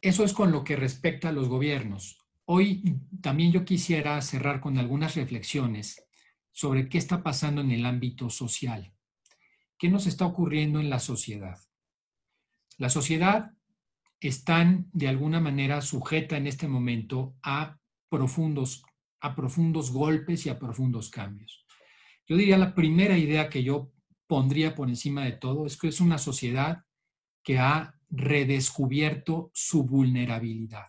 [0.00, 2.18] Eso es con lo que respecta a los gobiernos.
[2.46, 6.06] Hoy también yo quisiera cerrar con algunas reflexiones
[6.52, 8.94] sobre qué está pasando en el ámbito social.
[9.78, 11.58] ¿Qué nos está ocurriendo en la sociedad?
[12.76, 13.52] La sociedad
[14.28, 18.82] están de alguna manera sujeta en este momento a profundos,
[19.20, 21.66] a profundos golpes y a profundos cambios.
[22.26, 23.92] Yo diría la primera idea que yo
[24.26, 26.84] pondría por encima de todo es que es una sociedad
[27.42, 30.88] que ha redescubierto su vulnerabilidad.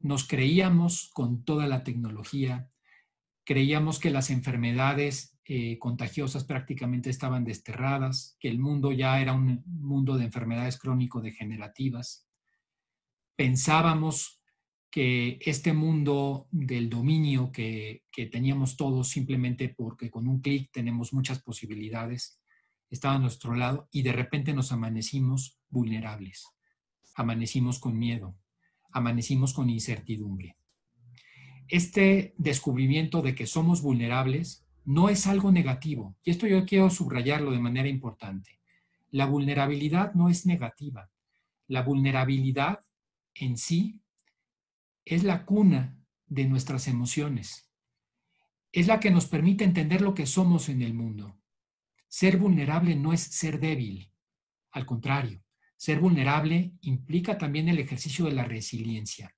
[0.00, 2.70] Nos creíamos con toda la tecnología,
[3.44, 9.62] creíamos que las enfermedades eh, contagiosas prácticamente estaban desterradas, que el mundo ya era un
[9.64, 12.28] mundo de enfermedades crónico-degenerativas.
[13.34, 14.42] Pensábamos
[14.90, 21.14] que este mundo del dominio que, que teníamos todos simplemente porque con un clic tenemos
[21.14, 22.42] muchas posibilidades,
[22.90, 26.46] estaba a nuestro lado y de repente nos amanecimos vulnerables,
[27.14, 28.36] amanecimos con miedo,
[28.92, 30.58] amanecimos con incertidumbre.
[31.68, 36.16] Este descubrimiento de que somos vulnerables no es algo negativo.
[36.24, 38.58] Y esto yo quiero subrayarlo de manera importante.
[39.10, 41.10] La vulnerabilidad no es negativa.
[41.66, 42.80] La vulnerabilidad
[43.34, 44.00] en sí
[45.04, 47.68] es la cuna de nuestras emociones.
[48.72, 51.38] Es la que nos permite entender lo que somos en el mundo.
[52.08, 54.10] Ser vulnerable no es ser débil.
[54.70, 55.44] Al contrario,
[55.76, 59.36] ser vulnerable implica también el ejercicio de la resiliencia.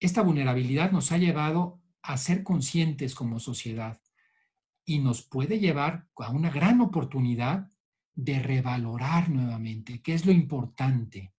[0.00, 4.01] esta vulnerabilidad nos ha llevado a ser conscientes como sociedad
[4.84, 7.70] y nos puede llevar a una gran oportunidad
[8.14, 11.32] de revalorar nuevamente qué es lo importante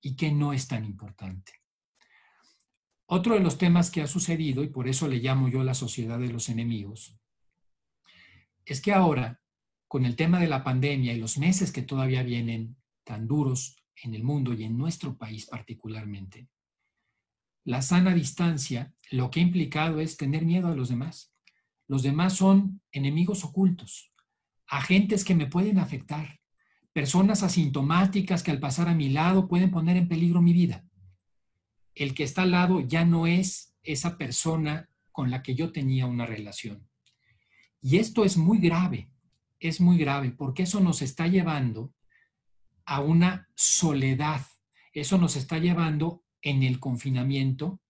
[0.00, 1.52] y qué no es tan importante.
[3.06, 6.18] Otro de los temas que ha sucedido, y por eso le llamo yo la sociedad
[6.18, 7.18] de los enemigos,
[8.64, 9.40] es que ahora,
[9.88, 14.14] con el tema de la pandemia y los meses que todavía vienen tan duros en
[14.14, 16.48] el mundo y en nuestro país particularmente,
[17.64, 21.31] la sana distancia lo que ha implicado es tener miedo a los demás.
[21.88, 24.12] Los demás son enemigos ocultos,
[24.66, 26.40] agentes que me pueden afectar,
[26.92, 30.84] personas asintomáticas que al pasar a mi lado pueden poner en peligro mi vida.
[31.94, 36.06] El que está al lado ya no es esa persona con la que yo tenía
[36.06, 36.88] una relación.
[37.80, 39.10] Y esto es muy grave,
[39.58, 41.92] es muy grave, porque eso nos está llevando
[42.84, 44.46] a una soledad.
[44.92, 47.80] Eso nos está llevando en el confinamiento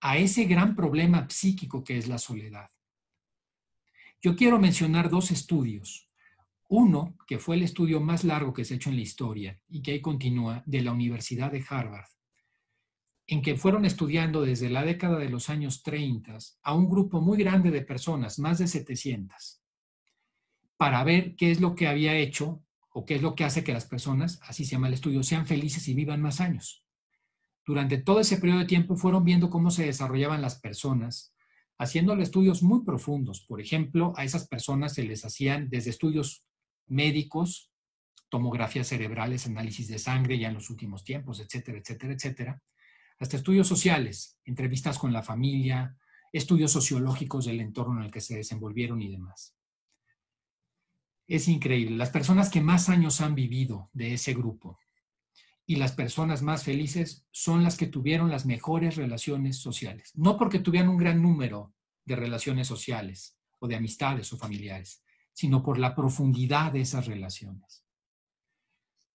[0.00, 2.68] a ese gran problema psíquico que es la soledad.
[4.26, 6.10] Yo quiero mencionar dos estudios.
[6.68, 9.82] Uno, que fue el estudio más largo que se ha hecho en la historia y
[9.82, 12.08] que ahí continúa, de la Universidad de Harvard,
[13.28, 17.38] en que fueron estudiando desde la década de los años 30 a un grupo muy
[17.38, 19.62] grande de personas, más de 700,
[20.76, 23.72] para ver qué es lo que había hecho o qué es lo que hace que
[23.72, 26.84] las personas, así se llama el estudio, sean felices y vivan más años.
[27.64, 31.32] Durante todo ese periodo de tiempo fueron viendo cómo se desarrollaban las personas,
[31.78, 33.40] haciéndole estudios muy profundos.
[33.40, 36.44] Por ejemplo, a esas personas se les hacían desde estudios
[36.86, 37.70] médicos,
[38.28, 42.62] tomografías cerebrales, análisis de sangre ya en los últimos tiempos, etcétera, etcétera, etcétera,
[43.18, 45.96] hasta estudios sociales, entrevistas con la familia,
[46.32, 49.56] estudios sociológicos del entorno en el que se desenvolvieron y demás.
[51.26, 51.96] Es increíble.
[51.96, 54.78] Las personas que más años han vivido de ese grupo
[55.66, 60.12] y las personas más felices son las que tuvieron las mejores relaciones sociales.
[60.14, 61.74] No porque tuvieran un gran número
[62.04, 65.02] de relaciones sociales o de amistades o familiares,
[65.32, 67.84] sino por la profundidad de esas relaciones.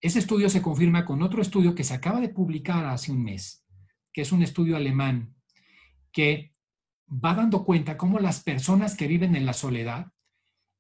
[0.02, 3.66] Ese estudio se confirma con otro estudio que se acaba de publicar hace un mes,
[4.12, 5.36] que es un estudio alemán
[6.12, 6.54] que
[7.08, 10.12] va dando cuenta cómo las personas que viven en la soledad,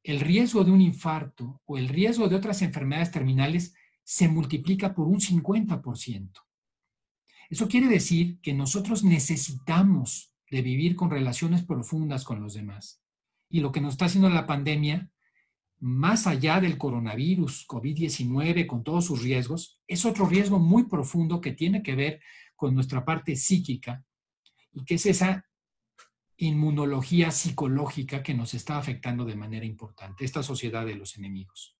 [0.03, 3.73] el riesgo de un infarto o el riesgo de otras enfermedades terminales
[4.03, 6.31] se multiplica por un 50%.
[7.49, 13.01] Eso quiere decir que nosotros necesitamos de vivir con relaciones profundas con los demás.
[13.49, 15.11] Y lo que nos está haciendo la pandemia,
[15.79, 21.51] más allá del coronavirus, COVID-19, con todos sus riesgos, es otro riesgo muy profundo que
[21.51, 22.21] tiene que ver
[22.55, 24.05] con nuestra parte psíquica
[24.71, 25.45] y que es esa
[26.37, 31.75] inmunología psicológica que nos está afectando de manera importante, esta sociedad de los enemigos.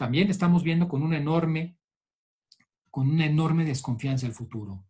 [0.00, 1.76] También estamos viendo con una enorme,
[2.90, 4.86] con una enorme desconfianza el futuro.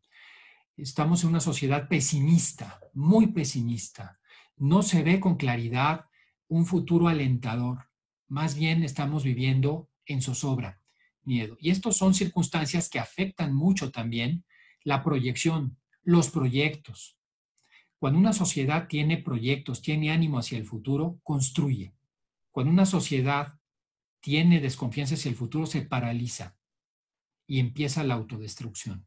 [0.76, 4.20] Estamos en una sociedad pesimista, muy pesimista.
[4.56, 6.04] No se ve con claridad
[6.46, 7.88] un futuro alentador.
[8.28, 10.80] Más bien estamos viviendo en zozobra,
[11.24, 11.56] miedo.
[11.58, 14.44] Y estas son circunstancias que afectan mucho también
[14.84, 17.18] la proyección, los proyectos.
[17.98, 21.96] Cuando una sociedad tiene proyectos, tiene ánimo hacia el futuro, construye.
[22.52, 23.59] Cuando una sociedad
[24.20, 26.56] tiene desconfianza hacia el futuro, se paraliza
[27.46, 29.06] y empieza la autodestrucción.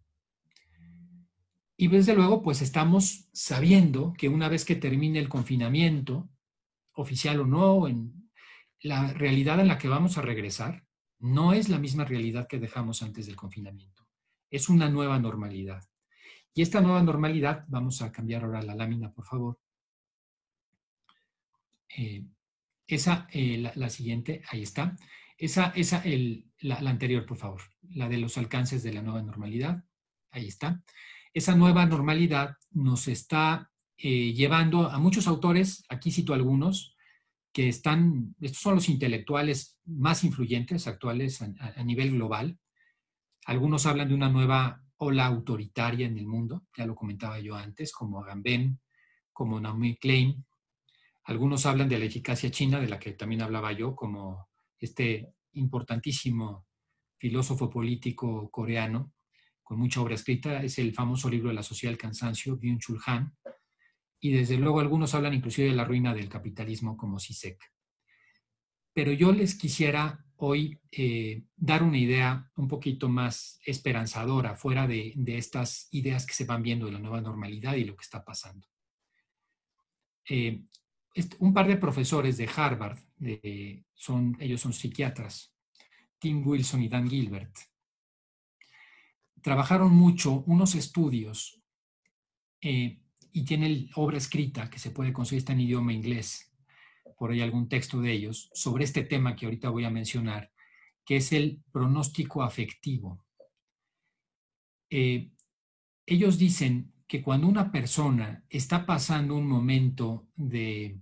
[1.77, 6.29] Y desde luego, pues estamos sabiendo que una vez que termine el confinamiento,
[6.93, 8.29] oficial o no, en
[8.81, 10.85] la realidad en la que vamos a regresar,
[11.19, 13.93] no es la misma realidad que dejamos antes del confinamiento
[14.53, 15.83] es una nueva normalidad.
[16.53, 19.59] Y esta nueva normalidad, vamos a cambiar ahora la lámina, por favor.
[21.97, 22.23] Eh,
[22.87, 24.95] esa, eh, la, siguiente, ahí está.
[25.37, 26.03] Esa, esa
[26.59, 27.61] la, anterior, por favor.
[27.81, 29.83] La de los alcances de la nueva normalidad.
[30.31, 30.83] Ahí está.
[31.33, 36.95] Esa nueva normalidad nos está eh, llevando a muchos autores, aquí cito algunos,
[37.51, 42.57] que están, estos son los intelectuales más influyentes actuales a nivel global,
[43.45, 47.91] algunos hablan de una nueva ola autoritaria en el mundo, ya lo comentaba yo antes,
[47.91, 48.79] como Agamben,
[49.33, 50.45] como Naomi Klein.
[51.25, 56.65] Algunos hablan de la eficacia china, de la que también hablaba yo, como este importantísimo
[57.17, 59.13] filósofo político coreano,
[59.61, 63.33] con mucha obra escrita, es el famoso libro de la sociedad del cansancio, Byung-Chul Han.
[64.19, 67.59] Y desde luego algunos hablan inclusive de la ruina del capitalismo como Sisek.
[68.93, 75.13] Pero yo les quisiera hoy eh, dar una idea un poquito más esperanzadora fuera de,
[75.27, 78.67] estas ideas que se van viendo de la nueva normalidad y lo que está pasando.
[80.29, 80.65] Eh,
[81.39, 82.97] un par de profesores de Harvard,
[83.93, 85.53] son, ellos son psiquiatras,
[86.19, 87.55] Tim Wilson y Dan Gilbert,
[89.41, 91.61] trabajaron mucho unos estudios
[92.61, 93.01] eh,
[93.31, 96.51] y tiene obra escrita que se puede conseguir en idioma inglés,
[97.17, 100.51] por ahí algún texto de ellos, sobre este tema que ahorita voy a mencionar,
[101.05, 103.25] que es el pronóstico afectivo.
[104.89, 105.31] Eh,
[106.05, 110.99] ellos dicen que cuando una persona está pasando un momento de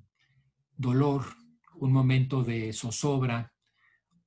[0.76, 1.38] dolor,
[1.76, 3.54] un momento de zozobra,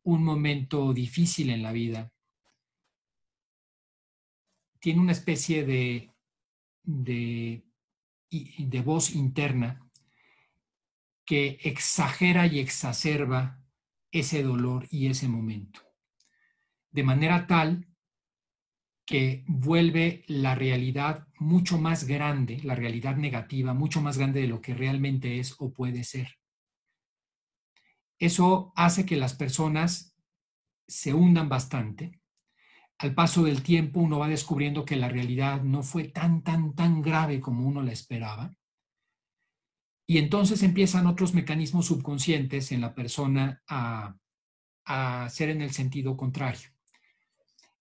[0.02, 2.10] un momento difícil en la vida,
[4.80, 6.10] tiene una especie de,
[6.84, 7.66] de,
[8.30, 9.86] de voz interna
[11.26, 13.62] que exagera y exacerba
[14.10, 15.82] ese dolor y ese momento.
[16.90, 17.93] De manera tal
[19.06, 24.60] que vuelve la realidad mucho más grande, la realidad negativa, mucho más grande de lo
[24.60, 26.38] que realmente es o puede ser.
[28.18, 30.16] Eso hace que las personas
[30.86, 32.20] se hundan bastante.
[32.98, 37.02] Al paso del tiempo uno va descubriendo que la realidad no fue tan, tan, tan
[37.02, 38.56] grave como uno la esperaba.
[40.06, 44.16] Y entonces empiezan otros mecanismos subconscientes en la persona a,
[44.84, 46.73] a ser en el sentido contrario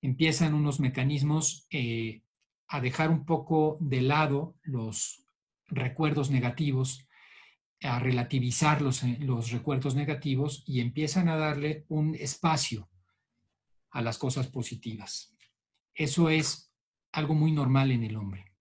[0.04, 2.24] empiezan unos mecanismos eh,
[2.68, 5.26] a dejar un poco de lado los
[5.68, 7.08] recuerdos negativos,
[7.82, 12.90] a relativizar los, eh, los recuerdos negativos y empiezan a darle un espacio
[13.92, 15.34] a las cosas positivas.
[15.94, 16.74] Eso es
[17.14, 18.52] algo muy normal en el hombre.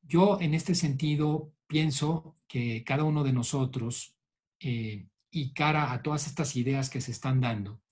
[0.00, 4.16] Yo en este sentido pienso que cada uno de nosotros
[4.58, 7.82] eh, y cara a todas estas ideas que se están dando,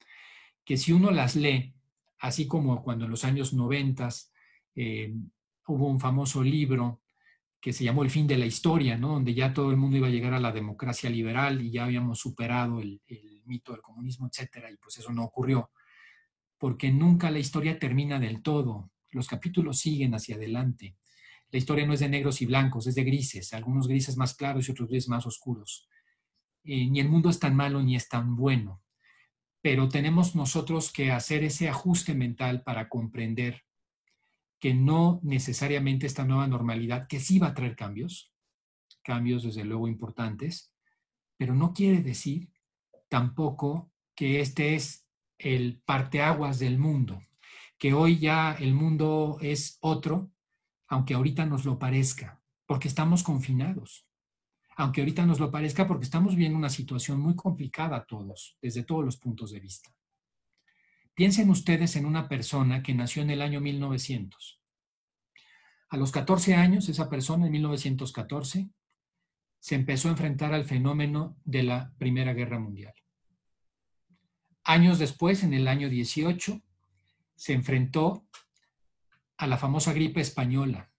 [0.65, 1.75] que si uno las lee
[2.21, 4.09] así como cuando en los años 90
[4.75, 5.15] eh,
[5.67, 7.03] hubo un famoso libro
[7.61, 9.15] que se llamó El fin de la historia, ¿no?
[9.15, 12.19] donde ya todo el mundo iba a llegar a la democracia liberal y ya habíamos
[12.19, 13.01] superado el,
[13.47, 15.71] mito del comunismo, etcétera, y pues eso no ocurrió,
[16.59, 20.99] porque nunca la historia termina del todo, los capítulos siguen hacia adelante.
[21.51, 24.69] La historia no es de negros y blancos, es de grises, algunos grises más claros
[24.69, 25.89] y otros grises más oscuros.
[26.63, 28.83] Eh, ni el mundo es tan malo ni es tan bueno
[29.63, 33.65] pero tenemos nosotros que hacer ese ajuste mental para comprender
[34.61, 38.33] que no necesariamente esta nueva normalidad, que sí va a traer cambios,
[39.03, 40.73] cambios desde luego importantes,
[41.37, 42.51] pero no quiere decir
[43.09, 45.07] tampoco que este es
[45.39, 47.23] el parteaguas del mundo,
[47.79, 50.31] que hoy ya el mundo es otro,
[50.89, 54.08] aunque ahorita nos lo parezca, porque estamos confinados
[54.79, 59.05] aunque ahorita nos lo parezca porque estamos viendo una situación muy complicada todos, desde todos
[59.05, 59.93] los puntos de vista.
[61.15, 64.61] Piensen ustedes en una persona que nació en el año 1900.
[65.89, 68.71] A los 14 años, esa persona, en 1914,
[69.59, 72.95] se empezó a enfrentar al fenómeno de la Primera Guerra Mundial.
[74.63, 76.63] Años después, en el año 18,
[77.35, 78.29] se enfrentó
[79.39, 80.93] a la famosa gripe española,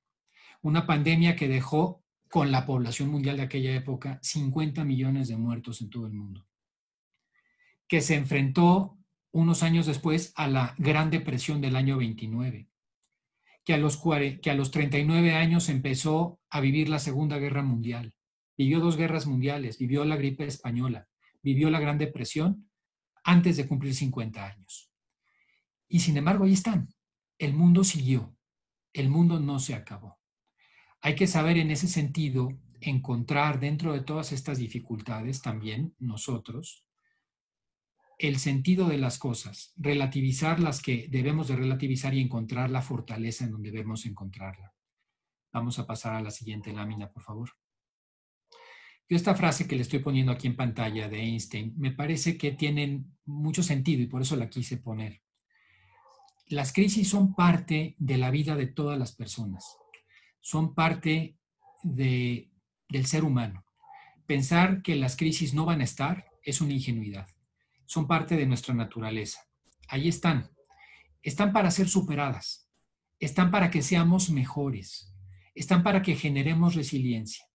[0.62, 5.82] una pandemia que dejó con la población mundial de aquella época, 50 millones de muertos
[5.82, 6.48] en todo el mundo,
[7.88, 8.98] que se enfrentó
[9.32, 12.70] unos años después a la Gran Depresión del año 29,
[13.66, 14.02] que a los,
[14.42, 18.14] que a los 39 años empezó a vivir la Segunda Guerra Mundial,
[18.58, 21.08] vivió dos guerras mundiales, vivió la gripe española,
[21.42, 22.70] vivió la Gran Depresión
[23.24, 24.92] antes de cumplir 50 años.
[25.88, 26.94] Y sin embargo, ahí están.
[27.40, 28.36] El mundo siguió.
[28.94, 30.19] El mundo no se acabó.
[31.02, 32.50] Hay que saber en ese sentido
[32.82, 36.86] encontrar dentro de todas estas dificultades también nosotros
[38.18, 43.46] el sentido de las cosas, relativizar las que debemos de relativizar y encontrar la fortaleza
[43.46, 44.74] en donde debemos encontrarla.
[45.54, 47.52] Vamos a pasar a la siguiente lámina, por favor.
[49.08, 52.52] Yo esta frase que le estoy poniendo aquí en pantalla de Einstein me parece que
[52.52, 55.22] tienen mucho sentido y por eso la quise poner.
[56.48, 59.79] Las crisis son parte de la vida de todas las personas
[60.42, 61.38] son parte
[61.84, 62.52] de,
[62.90, 63.66] del ser humano.
[64.26, 67.28] Pensar que las crisis no van a estar es una ingenuidad.
[67.86, 69.48] Son parte de nuestra naturaleza.
[69.88, 70.52] Ahí están.
[71.22, 72.70] Están para ser superadas.
[73.20, 75.14] Están para que seamos mejores.
[75.56, 77.46] Están para que generemos resiliencia.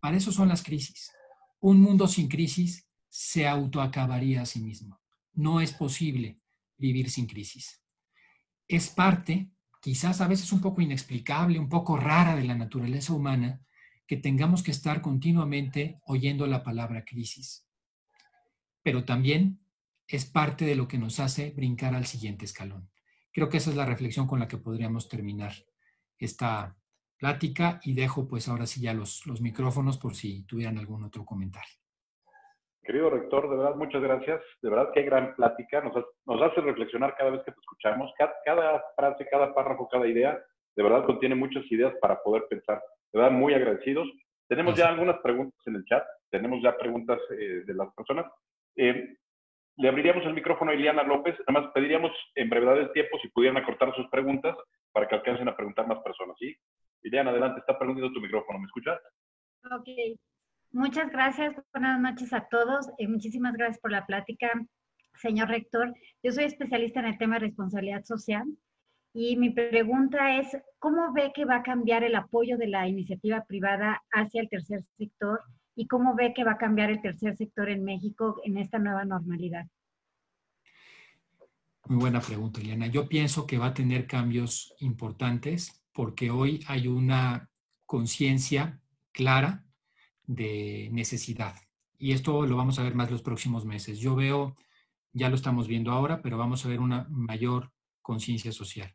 [0.00, 1.12] Para eso son las crisis.
[1.60, 5.00] Un mundo sin crisis se autoacabaría a sí mismo.
[5.32, 6.40] No es posible
[6.76, 7.82] vivir sin crisis.
[8.68, 9.50] Es parte
[9.86, 13.60] quizás a veces un poco inexplicable, un poco rara de la naturaleza humana,
[14.04, 17.68] que tengamos que estar continuamente oyendo la palabra crisis.
[18.82, 19.60] Pero también
[20.08, 22.90] es parte de lo que nos hace brincar al siguiente escalón.
[23.32, 25.54] Creo que esa es la reflexión con la que podríamos terminar
[26.18, 26.76] esta
[27.16, 31.24] plática y dejo pues ahora sí ya los, los micrófonos por si tuvieran algún otro
[31.24, 31.76] comentario.
[32.86, 34.40] Querido rector, de verdad, muchas gracias.
[34.62, 35.82] De verdad, qué gran plática.
[35.82, 38.12] Nos, hace reflexionar cada vez que te escuchamos.
[38.44, 40.40] Cada, frase, cada párrafo, cada idea
[40.76, 42.80] de verdad contiene muchas ideas para poder pensar.
[43.12, 44.06] De verdad, muy agradecidos.
[44.46, 48.30] Tenemos ya algunas preguntas en el chat, tenemos ya preguntas eh, de las personas.
[48.76, 49.16] Eh,
[49.78, 53.60] le abriríamos el micrófono a Ileana López, además pediríamos en brevedad del tiempo si pudieran
[53.60, 54.56] acortar sus preguntas
[54.92, 56.54] para que alcancen a preguntar más personas, ¿sí?
[57.02, 59.00] Ileana, adelante, está prendiendo tu micrófono, ¿me escuchas?
[59.64, 59.88] Ok,
[60.76, 64.48] muchas gracias, buenas noches a todos, y muchísimas gracias por la plática,
[65.20, 65.94] señor rector.
[66.22, 68.44] Yo soy especialista en el tema de responsabilidad social
[69.14, 70.48] y mi pregunta es,
[70.78, 74.84] ¿cómo ve que va a cambiar el apoyo de la iniciativa privada hacia el tercer
[74.98, 75.40] sector
[75.74, 79.06] y cómo ve que va a cambiar el tercer sector en México en esta nueva
[79.06, 79.66] normalidad?
[81.86, 82.86] Muy buena pregunta, Eliana.
[82.88, 87.48] Yo pienso que va a tener cambios importantes porque hoy hay una
[87.86, 88.78] conciencia
[89.12, 89.65] clara
[90.26, 91.54] de necesidad.
[91.98, 93.98] Y esto lo vamos a ver más los próximos meses.
[93.98, 94.56] Yo veo,
[95.12, 97.72] ya lo estamos viendo ahora, pero vamos a ver una mayor
[98.02, 98.94] conciencia social.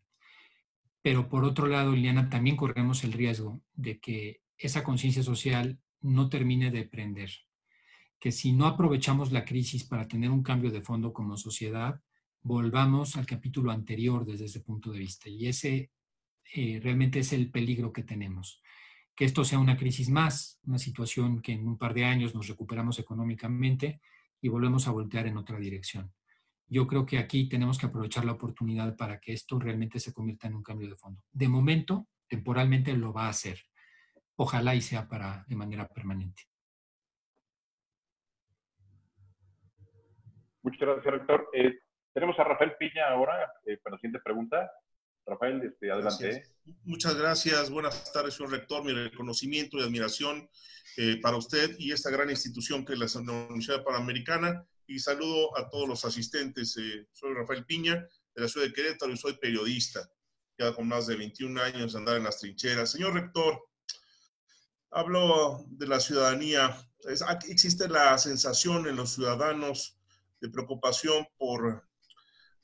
[1.02, 6.30] Pero por otro lado, Liliana, también corremos el riesgo de que esa conciencia social no
[6.30, 7.32] termine de prender.
[8.20, 12.00] Que si no aprovechamos la crisis para tener un cambio de fondo como sociedad,
[12.44, 15.28] volvamos al capítulo anterior desde ese punto de vista.
[15.28, 15.92] Y ese
[16.54, 18.61] eh, realmente es el peligro que tenemos.
[19.16, 22.48] Que esto sea una crisis más, una situación que en un par de años nos
[22.48, 24.02] recuperamos económicamente
[24.42, 26.12] y volvemos a voltear en otra dirección.
[26.68, 30.48] Yo creo que aquí tenemos que aprovechar la oportunidad para que esto realmente se convierta
[30.48, 31.24] en un cambio de fondo.
[31.32, 33.60] De momento, temporalmente lo va a hacer
[34.42, 36.44] ojalá y sea para de manera permanente.
[40.64, 41.50] Muchas gracias, rector.
[41.54, 41.80] Eh,
[42.14, 44.72] tenemos a Rafael Piña ahora eh, para la siguiente pregunta.
[45.26, 46.44] Rafael, este, adelante.
[46.84, 47.70] Muchas gracias.
[47.70, 48.84] Buenas tardes, señor rector.
[48.84, 50.50] Mi reconocimiento y admiración
[50.98, 54.66] eh, para usted y esta gran institución que es la Universidad Panamericana.
[54.88, 56.74] Y saludo a todos los asistentes.
[57.14, 57.96] soy Rafael Piña,
[58.36, 60.10] de la ciudad de Querétaro, y soy periodista.
[60.58, 62.92] Ya con más de 21 años de andar en las trincheras.
[62.92, 63.62] Señor rector,
[64.94, 66.76] Hablo de la ciudadanía.
[67.48, 69.98] existe la sensación en los ciudadanos
[70.42, 71.90] de preocupación por,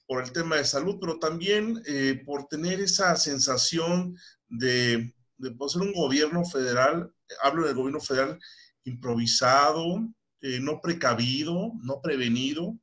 [0.08, 4.16] por el tema de salud, pero también eh, por tener esa sensación
[4.47, 7.12] de, de ser un gobierno federal,
[7.43, 8.39] hablo del gobierno federal
[8.86, 10.08] improvisado,
[10.41, 12.78] eh, no precavido, no prevenido.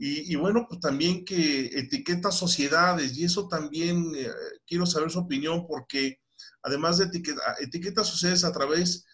[0.00, 4.28] Y, bueno, pues también que etiqueta sociedades, y eso también eh,
[4.64, 6.20] quiero saber su opinión porque
[6.62, 9.08] además de etiqueta, etiqueta sociedades a través de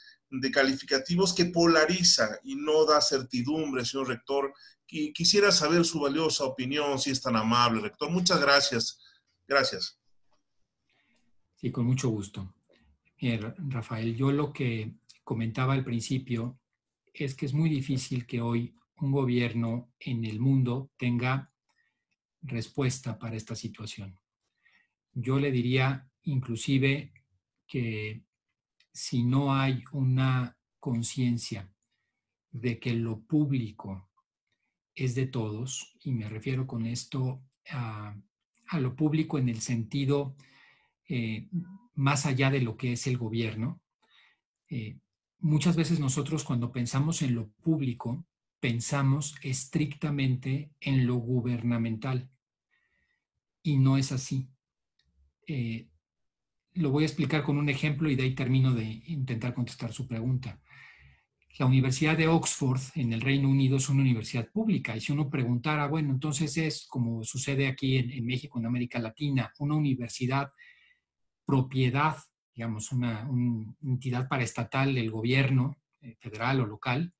[0.50, 4.52] calificativos que polariza y no da certidumbre, señor rector.
[4.86, 8.10] Quisiera saber su valiosa opinión, si es tan amable, rector.
[8.10, 9.00] Muchas gracias.
[9.46, 9.98] Gracias.
[11.56, 12.54] Sí, con mucho gusto.
[13.18, 16.58] Rafael, yo lo que comentaba al principio
[17.12, 21.50] es que es muy difícil que hoy un gobierno en el mundo tenga
[22.42, 24.18] respuesta para esta situación.
[25.12, 27.12] Yo le diría inclusive
[27.66, 28.24] que
[28.94, 31.68] si no hay una conciencia
[32.52, 34.08] de que lo público
[34.94, 38.16] es de todos, y me refiero con esto a,
[38.78, 40.34] lo público en el sentido
[41.08, 41.48] eh,
[41.94, 43.80] más allá de lo que es el gobierno,
[44.68, 44.98] eh,
[45.40, 48.24] muchas veces nosotros cuando pensamos en lo público,
[48.60, 52.30] pensamos estrictamente en lo gubernamental.
[53.62, 54.48] Y no es así.
[55.46, 55.88] Eh,
[56.74, 60.06] lo voy a explicar con un ejemplo y de ahí termino de intentar contestar su
[60.06, 60.60] pregunta.
[61.56, 65.30] La Universidad de Oxford en el Reino Unido es una universidad pública y si uno
[65.30, 70.50] preguntara, bueno, entonces es como sucede aquí en, México, en América Latina, una universidad
[71.46, 72.16] propiedad,
[72.54, 73.28] digamos, una,
[73.84, 77.14] entidad paraestatal del gobierno eh, federal o local,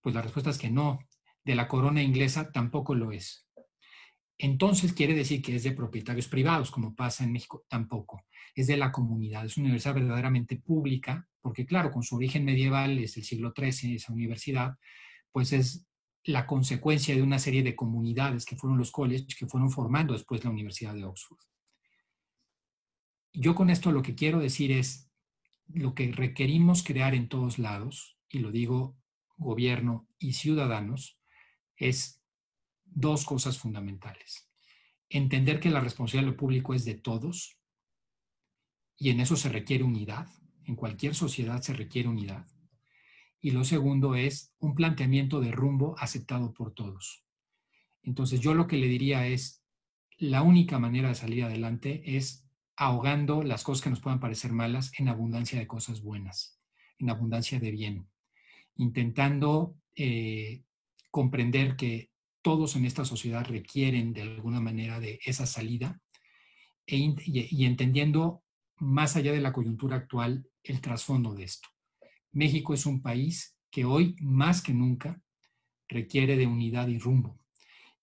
[0.00, 1.00] pues la respuesta es que no.
[1.44, 3.47] De la corona inglesa tampoco lo es.
[4.38, 8.24] Entonces quiere decir que es de propietarios privados, como pasa en México, tampoco.
[8.54, 12.98] Es de la comunidad, es una universidad verdaderamente pública, porque claro, con su origen medieval,
[12.98, 14.76] es el siglo XIII, esa universidad,
[15.32, 15.86] pues es
[16.24, 20.44] la consecuencia de una serie de comunidades que fueron los colleges, que fueron formando después
[20.44, 21.38] la Universidad de Oxford.
[23.32, 25.10] Yo con esto lo que quiero decir es,
[25.66, 28.96] lo que requerimos crear en todos lados, y lo digo
[29.36, 31.18] gobierno y ciudadanos,
[31.76, 32.17] es
[32.90, 34.48] dos cosas fundamentales.
[35.08, 37.58] Entender que la responsabilidad de lo público es de todos
[38.96, 40.28] y en eso se requiere unidad.
[40.64, 42.46] En cualquier sociedad se requiere unidad.
[43.40, 47.24] Y lo segundo es un planteamiento de rumbo aceptado por todos.
[48.02, 49.62] Entonces yo lo que le diría es,
[50.16, 52.44] la única manera de salir adelante es
[52.76, 56.60] ahogando las cosas que nos puedan parecer malas en abundancia de cosas buenas,
[56.98, 58.08] en abundancia de bien,
[58.74, 60.64] intentando eh,
[61.10, 62.10] comprender que
[62.48, 66.00] todos en esta sociedad requieren de alguna manera de esa salida
[66.86, 68.42] e y entendiendo
[68.76, 71.68] más allá de la coyuntura actual el trasfondo de esto.
[72.32, 75.20] México es un país que hoy más que nunca
[75.88, 77.38] requiere de unidad y rumbo.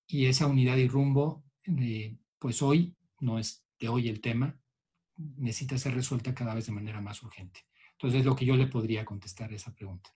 [0.06, 1.44] Y esa unidad y rumbo,
[1.80, 4.60] eh, pues hoy no es de hoy el tema,
[5.18, 7.62] necesita ser resuelta cada vez de manera más urgente.
[7.94, 10.12] Entonces, es lo que yo le podría contestar a esa pregunta.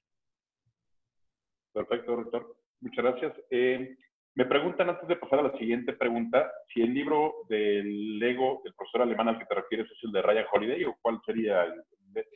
[1.73, 2.55] Perfecto, doctor.
[2.81, 3.33] Muchas gracias.
[3.49, 3.97] Eh,
[4.35, 8.73] me preguntan antes de pasar a la siguiente pregunta, si el libro del Lego, del
[8.73, 11.73] profesor alemán al que te refieres, es el de Ryan Holiday o cuál sería el,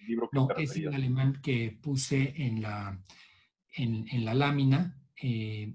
[0.08, 3.00] libro que no, es el alemán que puse en la,
[3.76, 4.96] en, la lámina.
[5.22, 5.74] Eh,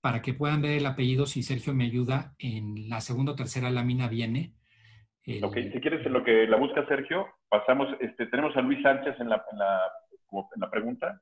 [0.00, 3.70] para que puedan ver el apellido, si Sergio me ayuda, en la segunda o tercera
[3.70, 4.54] lámina viene.
[5.42, 9.18] Ok, si quieres en lo que la busca Sergio, pasamos, este, tenemos a Luis Sánchez
[9.18, 9.80] en la, en la,
[10.32, 11.20] en la pregunta.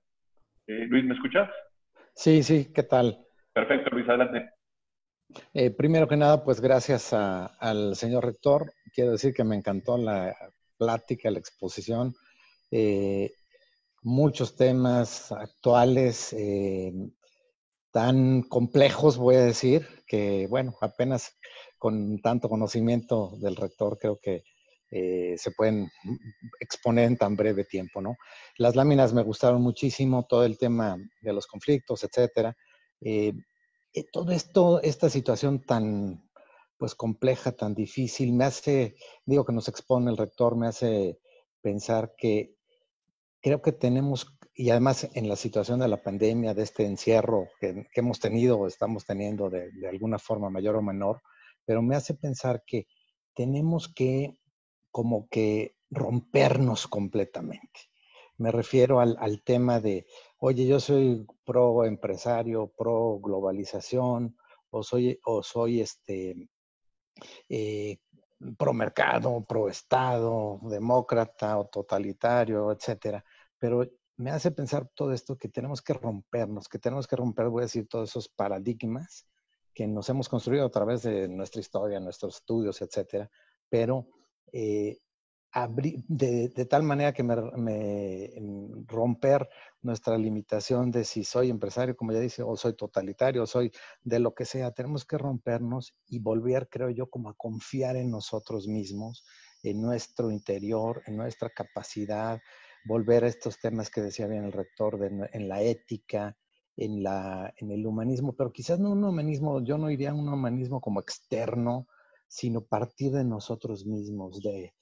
[0.66, 1.48] Eh, Luis, ¿me escuchas?
[2.14, 3.23] Sí, sí, ¿qué tal?
[3.55, 4.50] Perfecto, Luis, adelante.
[5.52, 8.72] Eh, primero que nada, pues gracias al señor rector.
[8.92, 10.34] Quiero decir que me encantó la
[10.76, 12.14] plática, la exposición.
[12.70, 13.30] Eh,
[14.02, 16.34] muchos temas actuales,
[17.90, 21.38] tan complejos, voy a decir, que bueno, apenas
[21.78, 24.42] con tanto conocimiento del rector creo que
[24.90, 25.88] eh, se pueden
[26.61, 28.16] exponer en tan breve tiempo, ¿no?
[28.59, 32.57] Las láminas me gustaron muchísimo, todo el tema de los conflictos, etcétera.
[33.05, 33.32] Eh,
[33.92, 36.28] eh, todo esto, esta situación tan,
[36.76, 41.20] pues, compleja, tan difícil, me hace, digo que nos expone el rector, me hace
[41.61, 42.57] pensar que
[43.40, 47.88] creo que tenemos y además en la situación de la pandemia, de este encierro que,
[47.94, 51.22] hemos tenido o estamos teniendo de, alguna forma mayor o menor,
[51.64, 52.86] pero me hace pensar que
[53.34, 54.36] tenemos que
[54.92, 57.80] como que rompernos completamente.
[58.36, 60.07] Me refiero al, tema de,
[60.47, 64.36] oye, yo soy pro empresario, pro globalización,
[64.68, 66.51] o soy, o soy este,
[67.49, 67.97] eh,
[68.59, 73.24] pro mercado, pro Estado, demócrata o totalitario, etcétera.
[73.59, 73.88] Pero
[74.18, 77.64] me hace pensar todo esto que tenemos que rompernos, que tenemos que romper, voy a
[77.64, 79.26] decir, todos esos paradigmas
[79.72, 83.30] que nos hemos construido a través de nuestra historia, nuestros estudios, etcétera,
[83.70, 84.09] pero
[84.53, 84.99] eh,
[86.09, 88.30] de, tal manera que me,
[88.86, 89.48] romper
[89.82, 93.70] nuestra limitación de si soy empresario, como ya dice, o soy totalitario, o soy
[94.02, 98.11] de lo que sea, tenemos que rompernos y volver, creo yo, como a confiar en
[98.11, 99.24] nosotros mismos,
[99.62, 102.40] en nuestro interior, en nuestra capacidad,
[102.86, 106.36] volver a estos temas que decía bien el rector en la ética,
[106.76, 107.05] en,
[107.57, 111.00] en el humanismo, pero quizás no un humanismo, yo no iría a un humanismo como
[111.00, 111.86] externo,
[112.26, 114.74] sino partir de nosotros mismos, de,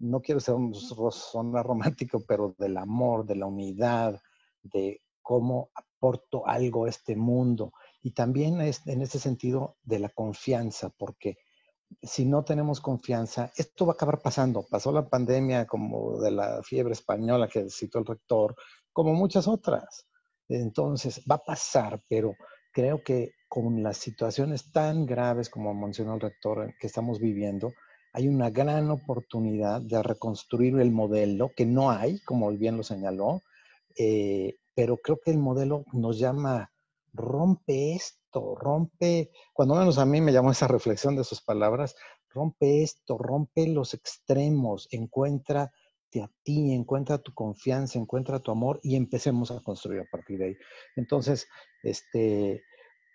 [0.00, 4.20] no quiero ser un sonar romántico, pero del amor, de la unidad,
[4.62, 7.72] de cómo aporto algo a este mundo.
[8.02, 11.36] Y también es, en ese sentido de la confianza, porque
[12.02, 14.66] si no tenemos confianza, esto va a acabar pasando.
[14.68, 18.56] Pasó la pandemia como de la fiebre española que citó el rector,
[18.92, 20.06] como muchas otras.
[20.48, 22.34] Entonces, va a pasar, pero
[22.72, 27.72] creo que con las situaciones tan graves como mencionó el rector que estamos viviendo,
[28.12, 33.42] hay una gran oportunidad de reconstruir el modelo, que no hay, como bien lo señaló,
[33.96, 36.72] eh, pero creo que el modelo nos llama,
[37.12, 38.20] rompe esto
[38.56, 41.96] rompe, cuando menos a mí me llamó esa reflexión de sus palabras,
[42.30, 45.72] rompe esto, rompe los extremos, encuentra
[46.22, 50.44] a ti, encuentra tu confianza, encuentra tu amor y empecemos a construir a partir de
[50.46, 50.56] ahí.
[50.96, 51.46] Entonces,
[51.84, 52.62] este,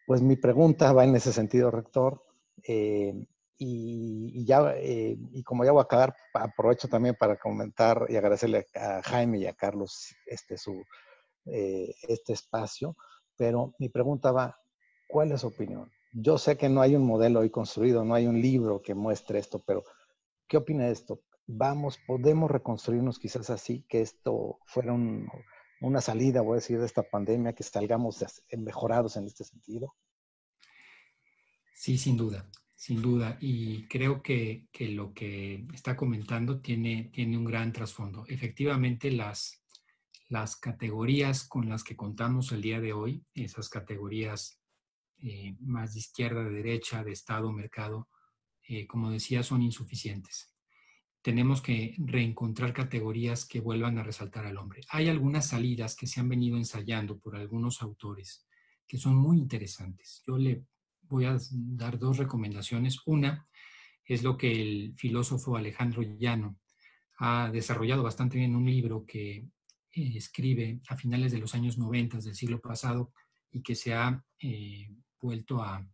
[0.08, 2.24] pues mi pregunta va en ese sentido, rector.
[2.66, 3.28] Eh,
[3.58, 8.68] y, ya, eh, y como ya voy a acabar, aprovecho también para comentar y agradecerle
[8.76, 10.84] a Jaime y a Carlos este, su,
[11.46, 12.96] eh, este espacio.
[13.38, 14.58] Pero mi pregunta va,
[15.08, 15.92] ¿Cuál es su opinión?
[16.12, 19.40] Yo sé que no hay un modelo hoy construido, no hay un libro que muestre
[19.40, 19.84] esto, pero
[20.48, 21.22] ¿qué opina de esto?
[21.48, 27.04] Vamos, podemos reconstruirnos quizás así, que esto fuera una salida, voy a decir, de esta
[27.04, 28.26] pandemia, que salgamos
[28.58, 29.94] mejorados en este sentido.
[31.74, 32.50] Sí, sin duda,
[32.86, 33.40] sin duda.
[33.42, 38.26] Y creo que, lo que está comentando tiene, tiene un gran trasfondo.
[38.28, 39.64] Efectivamente, las,
[40.30, 44.60] las categorías con las que contamos el día de hoy, esas categorías
[45.18, 48.08] eh, más de izquierda, de derecha, de Estado, mercado,
[48.68, 50.54] eh, como decía, son insuficientes.
[51.24, 54.82] Tenemos que reencontrar categorías que vuelvan a resaltar al hombre.
[54.90, 58.46] Hay algunas salidas que se han venido ensayando por algunos autores
[58.88, 60.22] que son muy interesantes.
[60.28, 60.66] Yo le
[61.08, 63.00] voy a dar dos recomendaciones.
[63.06, 63.48] Una
[64.06, 66.60] es lo que el filósofo Alejandro Llano
[67.18, 69.48] ha desarrollado bastante bien en un libro que eh,
[70.16, 73.14] escribe a finales de los años 90 del siglo pasado
[73.52, 74.24] y que se ha
[75.22, 75.88] vuelto a,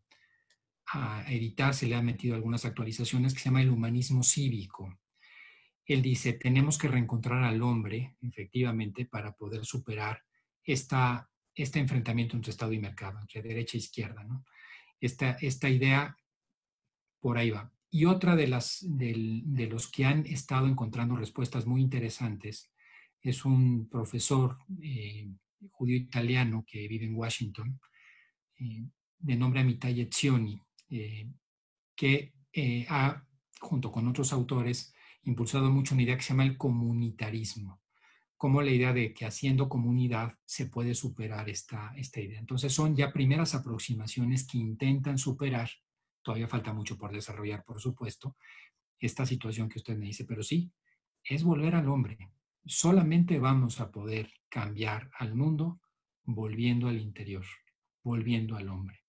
[0.94, 5.00] a editar, se le han metido algunas actualizaciones que se llama el humanismo cívico.
[5.86, 10.22] Él dice, tenemos que reencontrar al hombre, efectivamente, para poder superar
[10.64, 14.24] esta, este enfrentamiento entre Estado y mercado, entre derecha e izquierda.
[14.24, 14.46] ¿no?
[15.02, 16.16] Esta, esta idea
[17.20, 17.72] por ahí va.
[17.90, 22.72] Y otra de, las, de, los que han estado encontrando respuestas muy interesantes
[23.22, 25.30] es un profesor eh,
[25.72, 27.80] judío italiano que vive en Washington,
[28.60, 28.86] eh,
[29.20, 31.30] de nombre Amitai Etzioni, eh,
[31.94, 32.34] que
[32.90, 33.24] ha,
[33.60, 34.94] junto con otros autores,
[35.24, 37.81] impulsado mucho una idea que se llama el comunitarismo,
[38.42, 42.40] como la idea de que haciendo comunidad se puede superar esta, esta idea.
[42.40, 45.70] Entonces son ya primeras aproximaciones que intentan superar
[46.22, 48.38] Todavía falta mucho por desarrollar, por supuesto,
[49.00, 50.72] esta situación que usted me dice, pero sí,
[51.24, 52.32] es volver al hombre.
[52.66, 55.82] Solamente vamos a poder cambiar al mundo
[56.24, 57.46] volviendo al interior,
[58.04, 59.00] volviendo al hombre.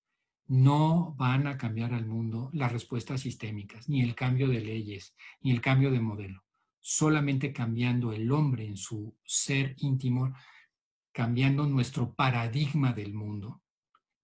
[0.47, 5.51] No van a cambiar al mundo las respuestas sistémicas, ni el cambio de leyes, ni
[5.51, 6.43] el cambio de modelo.
[6.85, 10.35] Solamente cambiando el hombre en su ser íntimo,
[11.13, 13.63] cambiando nuestro paradigma del mundo,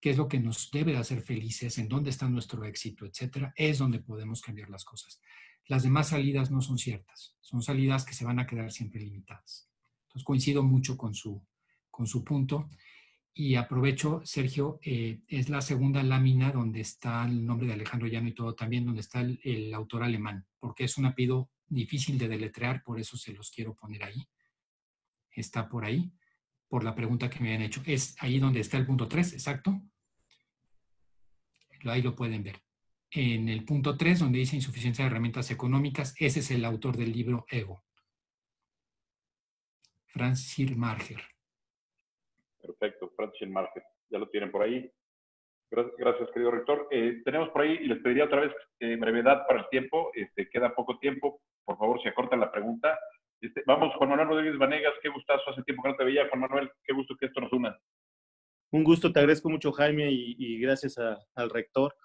[0.01, 3.53] qué es lo que nos debe de hacer felices, en dónde está nuestro éxito, etcétera,
[3.55, 5.19] es donde podemos cambiar las cosas.
[5.67, 9.69] Las demás salidas no son ciertas, son salidas que se van a quedar siempre limitadas.
[10.03, 11.45] Entonces coincido mucho con su,
[11.89, 12.69] con su punto
[13.33, 18.27] y aprovecho, Sergio, eh, es la segunda lámina donde está el nombre de Alejandro Llano
[18.27, 22.27] y todo también, donde está el, el autor alemán, porque es un apellido difícil de
[22.27, 24.27] deletrear, por eso se los quiero poner ahí.
[25.31, 26.11] Está por ahí
[26.67, 27.81] por la pregunta que me habían hecho.
[27.85, 29.81] Es ahí donde está el punto 3, exacto.
[31.85, 32.57] Ahí lo pueden ver.
[33.11, 37.11] En el punto 3, donde dice insuficiencia de herramientas económicas, ese es el autor del
[37.11, 37.83] libro Ego.
[40.05, 41.21] Francis Marger.
[42.61, 43.83] Perfecto, Francis Marger.
[44.09, 44.91] Ya lo tienen por ahí.
[45.71, 46.87] Gracias, querido rector.
[46.91, 50.11] Eh, tenemos por ahí, y les pediría otra vez eh, brevedad para el tiempo.
[50.13, 51.41] Este, queda poco tiempo.
[51.69, 52.97] Por favor, se acorta la pregunta.
[53.39, 56.27] Este, vamos, Juan Manuel Rodríguez Vanegas, qué gustazo, hace tiempo que no te veía.
[56.27, 57.79] Juan Manuel, qué gusto que esto nos una.
[58.71, 61.95] Un gusto, te agradezco mucho, Jaime, y, gracias al rector.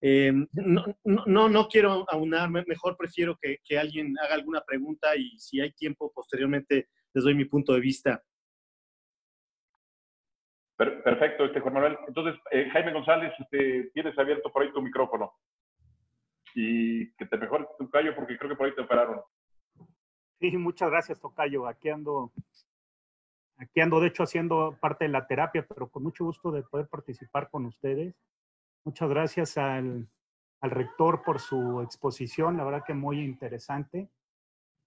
[0.00, 5.38] Eh, no, no, no, quiero aunar, mejor prefiero que, que, alguien haga alguna pregunta y
[5.38, 8.20] si hay tiempo, posteriormente les doy mi punto de vista.
[10.76, 11.98] Perfecto, este Juan Manuel.
[12.08, 15.34] Entonces, eh, Jaime González, este, tienes abierto por ahí tu micrófono.
[16.54, 19.20] Y que te mejores tu callo porque creo que por ahí te operaron.
[20.40, 21.66] Sí, muchas gracias, Tocayo.
[21.66, 22.32] Aquí ando,
[23.56, 26.88] aquí ando de hecho haciendo parte de la terapia, pero con mucho gusto de poder
[26.88, 28.14] participar con ustedes.
[28.84, 30.08] Muchas gracias al,
[30.60, 34.08] al rector por su exposición, la verdad que muy interesante.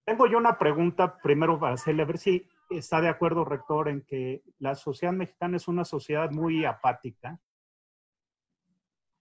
[0.04, 4.02] Tengo yo una pregunta primero para hacerle, a ver si está de acuerdo, rector, en
[4.02, 7.38] que la sociedad mexicana es una sociedad muy apática.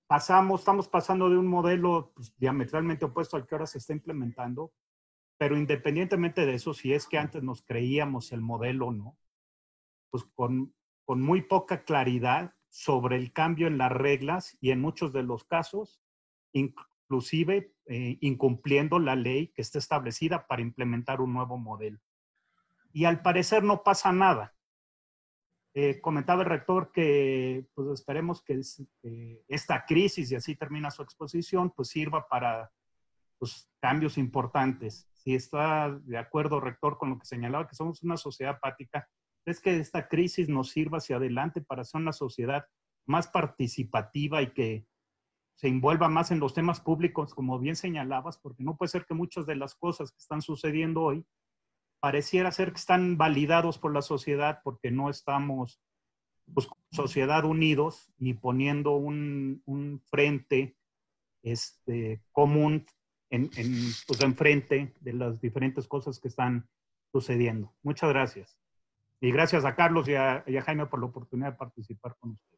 [0.08, 4.74] Pasamos, estamos pasando de un modelo pues, diametralmente opuesto al que ahora se está implementando,
[5.38, 9.18] pero independientemente de eso, si es que antes nos creíamos el modelo no,
[10.10, 10.74] pues con,
[11.06, 15.44] con muy poca claridad sobre el cambio en las reglas y en muchos de los
[15.44, 16.02] casos,
[16.54, 22.00] inclusive eh, incumpliendo la ley que está establecida para implementar un nuevo modelo.
[22.92, 24.57] Y al parecer no pasa nada.
[25.80, 28.60] Eh, comentaba el rector que pues esperemos que,
[29.00, 32.72] que, esta crisis, y así termina su exposición, pues sirva para
[33.38, 35.08] pues, cambios importantes.
[35.14, 39.08] Si está de acuerdo, rector, con lo que señalaba, que somos una sociedad apática,
[39.46, 42.66] es que esta crisis nos sirva hacia adelante para ser una sociedad
[43.06, 44.88] más participativa y que
[45.54, 49.14] se envuelva más en los temas públicos, como bien señalabas, porque no puede ser que
[49.14, 51.24] muchas de las cosas que están sucediendo hoy
[52.00, 55.82] pareciera ser que están validados por la sociedad porque no estamos,
[56.54, 60.78] pues, sociedad unidos y poniendo un, frente
[61.44, 62.86] este, común
[63.30, 63.74] en, en,
[64.08, 66.70] pues, enfrente de las diferentes cosas que están
[67.12, 67.74] sucediendo.
[67.84, 68.60] Muchas gracias.
[69.20, 72.57] Y gracias a Carlos y a, Jaime por la oportunidad de participar con ustedes.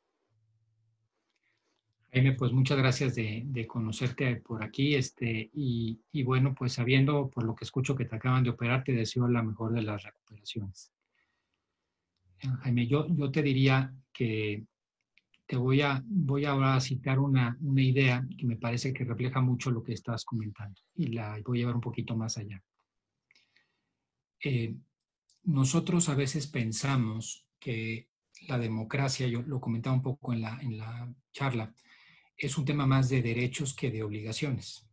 [2.12, 4.95] Jaime, pues muchas gracias de, conocerte por aquí.
[4.95, 8.93] Este, y, bueno, pues sabiendo por lo que escucho que te acaban de operar, te
[8.93, 10.91] deseo la mejor de las recuperaciones.
[12.62, 14.66] Jaime, yo, yo te diría que
[15.45, 19.41] te voy a, voy ahora a citar una, una, idea que me parece que refleja
[19.41, 22.64] mucho lo que estás comentando y la voy a llevar un poquito más allá.
[24.43, 24.76] Eh,
[25.43, 28.07] nosotros a veces pensamos que
[28.47, 31.74] la democracia, yo lo comentaba un poco en la, en la charla,
[32.39, 34.89] es un tema más de derechos que de obligaciones,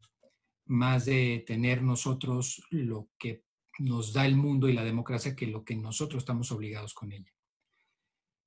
[0.67, 3.45] más de tener nosotros lo que
[3.79, 7.33] nos da el mundo y la democracia que lo que nosotros estamos obligados con ella.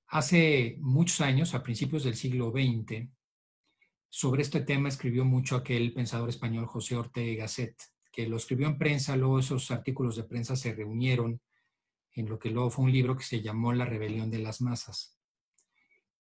[0.08, 3.08] Hace muchos años, a principios del siglo XX,
[4.10, 7.76] sobre este tema escribió mucho aquel pensador español José Ortega Gasset,
[8.12, 11.40] que lo escribió en prensa, luego esos artículos de prensa se reunieron
[12.14, 15.16] en lo que luego fue un libro que se llamó La rebelión de las masas.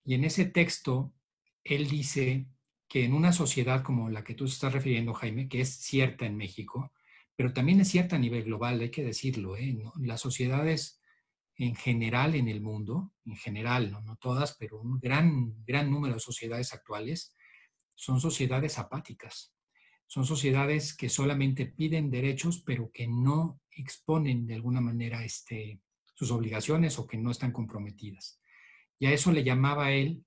[0.06, 1.12] Y en ese texto,
[1.64, 2.48] él dice
[2.90, 6.36] que en una sociedad como la que tú estás refiriendo, Jaime, que es cierta en
[6.36, 6.92] México,
[7.36, 9.78] pero también es cierta a nivel global, hay que decirlo, ¿eh?
[10.00, 11.00] las sociedades
[11.56, 16.16] en general en el mundo, en general, no, no todas, pero un gran, gran número
[16.16, 17.36] de sociedades actuales,
[17.94, 19.54] son sociedades apáticas.
[20.08, 25.80] Son sociedades que solamente piden derechos, pero que no exponen de alguna manera este,
[26.16, 28.42] sus obligaciones o que no están comprometidas.
[28.98, 30.26] Y a eso le llamaba él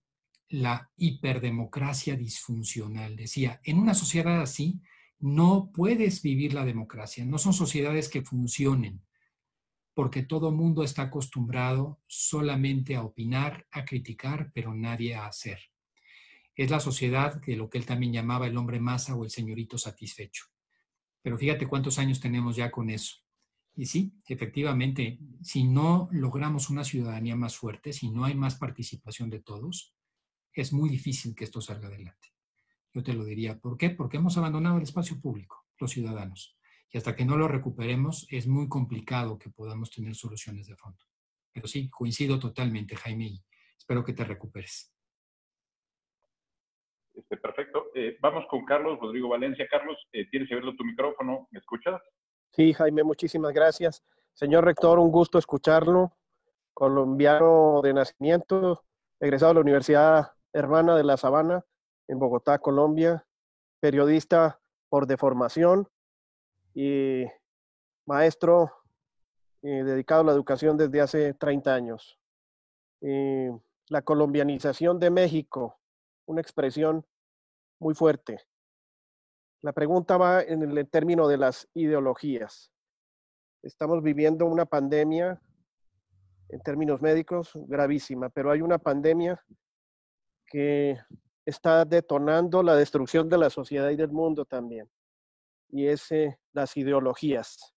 [0.52, 3.16] la hiperdemocracia disfuncional.
[3.16, 4.82] Decía, en una sociedad así
[5.18, 9.02] no puedes vivir la democracia, no son sociedades que funcionen,
[9.94, 15.58] porque todo mundo está acostumbrado solamente a opinar, a criticar, pero nadie a hacer.
[16.54, 19.78] Es la sociedad de lo que él también llamaba el hombre masa o el señorito
[19.78, 20.44] satisfecho.
[21.22, 23.16] Pero fíjate cuántos años tenemos ya con eso.
[23.74, 29.30] Y sí, efectivamente, si no logramos una ciudadanía más fuerte, si no hay más participación
[29.30, 29.94] de todos,
[30.54, 32.28] es muy difícil que esto salga adelante.
[32.92, 33.58] Yo te lo diría.
[33.58, 33.90] ¿Por qué?
[33.90, 36.58] Porque hemos abandonado el espacio público, los ciudadanos.
[36.90, 40.98] Y hasta que no lo recuperemos, es muy complicado que podamos tener soluciones de fondo.
[41.52, 43.44] Pero sí, coincido totalmente, Jaime, y
[43.78, 44.94] espero que te recuperes.
[47.14, 47.86] Este, perfecto.
[47.94, 49.66] Eh, vamos con Carlos Rodrigo Valencia.
[49.70, 51.48] Carlos, eh, tienes que verlo tu micrófono.
[51.50, 52.00] ¿Me escuchas?
[52.50, 54.02] Sí, Jaime, muchísimas gracias.
[54.34, 56.16] Señor rector, un gusto escucharlo.
[56.74, 58.84] Colombiano de nacimiento,
[59.20, 61.64] egresado de la Universidad Hermana de la Sabana
[62.08, 63.26] en Bogotá, Colombia,
[63.80, 65.88] periodista por deformación
[66.74, 67.24] y
[68.06, 68.70] maestro
[69.62, 72.18] eh, dedicado a la educación desde hace 30 años.
[73.00, 73.50] Eh,
[73.88, 75.80] la colombianización de México,
[76.26, 77.06] una expresión
[77.78, 78.40] muy fuerte.
[79.62, 82.72] La pregunta va en el término de las ideologías.
[83.62, 85.40] Estamos viviendo una pandemia
[86.48, 89.42] en términos médicos gravísima, pero hay una pandemia
[90.52, 90.98] que
[91.46, 94.86] está detonando la destrucción de la sociedad y del mundo también.
[95.70, 97.74] Y es eh, las ideologías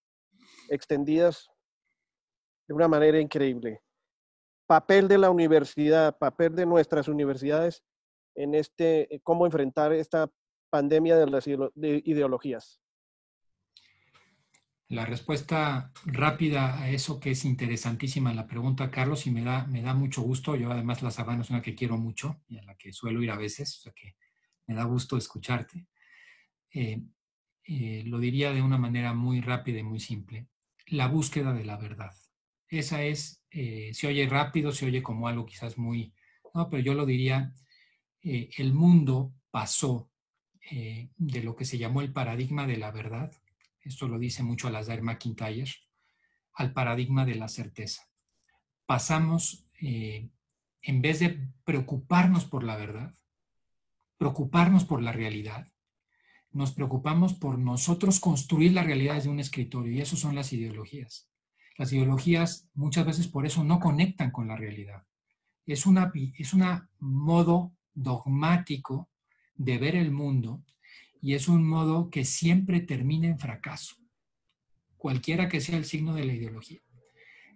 [0.68, 1.48] extendidas
[2.68, 3.80] de una manera increíble.
[4.66, 7.82] Papel de la universidad, papel de nuestras universidades
[8.34, 10.30] en este, eh, cómo enfrentar esta
[10.68, 12.78] pandemia de ideologías?
[14.88, 19.82] La respuesta rápida a eso que es interesantísima la pregunta, Carlos, y me da, me
[19.82, 20.54] da mucho gusto.
[20.54, 23.30] Yo además la sabana es una que quiero mucho y a la que suelo ir
[23.30, 24.16] a veces, o sea que
[24.66, 25.86] me da gusto escucharte.
[26.72, 27.02] Eh,
[27.64, 30.46] eh, lo diría de una manera muy rápida y muy simple.
[30.86, 32.14] La búsqueda de la verdad.
[32.68, 36.14] Esa es, eh, se oye rápido, se oye como algo quizás muy,
[36.54, 37.52] no, pero yo lo diría,
[38.22, 40.10] el mundo pasó
[40.70, 43.32] eh, de lo que se llamó el paradigma de la verdad,
[43.86, 45.70] esto lo dice mucho Alasdair McIntyre,
[46.54, 48.08] al paradigma de la certeza.
[48.86, 50.30] Pasamos, eh,
[50.82, 53.14] en vez de preocuparnos por la verdad,
[54.16, 55.72] preocuparnos por la realidad,
[56.52, 61.28] nos preocupamos por nosotros construir la realidad desde un escritorio y eso son las ideologías.
[61.76, 65.06] Las ideologías muchas veces por eso no conectan con la realidad.
[65.66, 65.98] Es un
[66.38, 69.10] es una modo dogmático
[69.54, 70.62] de ver el mundo
[71.26, 73.96] y es un modo que siempre termina en fracaso,
[74.96, 76.78] cualquiera que sea el signo de la ideología.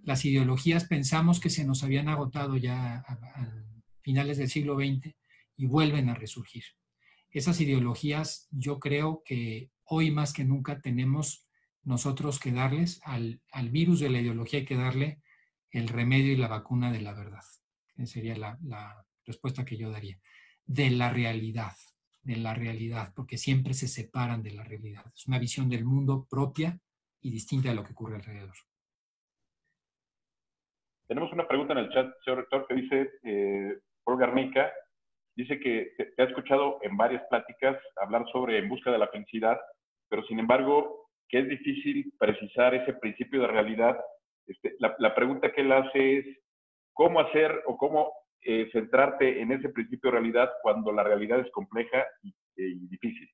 [0.02, 3.48] Las ideologías pensamos que se nos habían agotado ya a,
[4.00, 5.14] finales del siglo XX
[5.56, 6.64] y vuelven a resurgir.
[7.30, 11.46] Esas ideologías yo creo que hoy más que nunca tenemos
[11.84, 13.40] nosotros que darles al,
[13.70, 15.22] virus de la ideología, que darle
[15.70, 17.44] el remedio y la vacuna de la verdad.
[18.04, 20.18] Sería la respuesta que yo daría.
[20.66, 21.76] De la realidad
[22.22, 25.04] de la realidad, porque siempre se separan de la realidad.
[25.14, 26.78] Es una visión del mundo propia
[27.20, 28.54] y distinta de lo que ocurre alrededor.
[31.08, 34.72] Tenemos una pregunta en el chat, señor rector, que dice, eh, Paul Garnica,
[35.34, 39.58] dice que te, ha escuchado en varias pláticas hablar sobre en busca de la felicidad,
[40.08, 43.98] pero sin embargo, que es difícil precisar ese principio de realidad.
[44.46, 46.26] Este, la, la pregunta que él hace es,
[46.92, 48.12] ¿cómo hacer o cómo
[48.42, 52.34] eh, centrarte en ese principio de realidad cuando la realidad es compleja y,
[52.88, 53.28] difícil?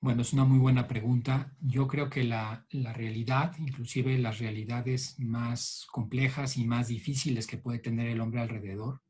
[0.00, 1.52] Bueno, es una muy buena pregunta.
[1.60, 7.78] Yo creo que la, realidad, inclusive las realidades más complejas y más difíciles que puede
[7.78, 9.00] tener el hombre alrededor,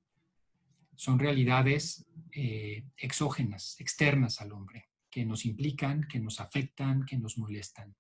[0.94, 7.36] son realidades eh, exógenas, externas al hombre, que nos implican, que nos afectan, que nos
[7.38, 7.94] molestan.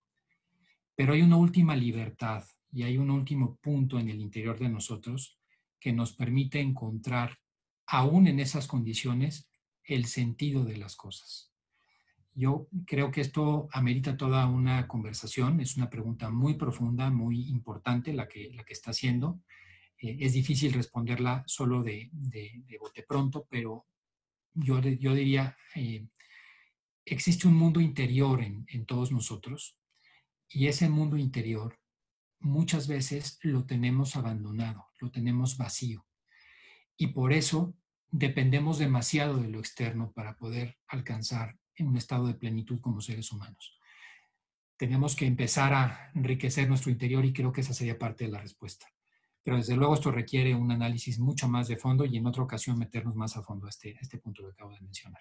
[0.94, 5.35] Pero hay una última libertad y hay un último punto en el interior de nosotros
[5.80, 7.38] que nos permite encontrar,
[7.86, 9.48] aún en esas condiciones,
[9.84, 11.52] el sentido de las cosas.
[12.34, 18.12] Yo creo que esto amerita toda una conversación, es una pregunta muy profunda, muy importante
[18.12, 19.40] la que, la que está haciendo.
[19.98, 23.86] Eh, es difícil responderla solo de, de, bote pronto, pero
[24.52, 26.06] yo, yo diría, eh,
[27.06, 29.78] existe un mundo interior en, en todos nosotros
[30.48, 31.78] y ese mundo interior
[32.46, 36.06] muchas veces lo tenemos abandonado, lo tenemos vacío.
[36.96, 37.74] Y por eso
[38.10, 43.32] dependemos demasiado de lo externo para poder alcanzar en un estado de plenitud como seres
[43.32, 43.78] humanos.
[44.78, 48.40] Tenemos que empezar a enriquecer nuestro interior y creo que esa sería parte de la
[48.40, 48.86] respuesta.
[49.42, 52.78] Pero desde luego esto requiere un análisis mucho más de fondo y en otra ocasión
[52.78, 55.20] meternos más a fondo a este, este punto que acabo de mencionar.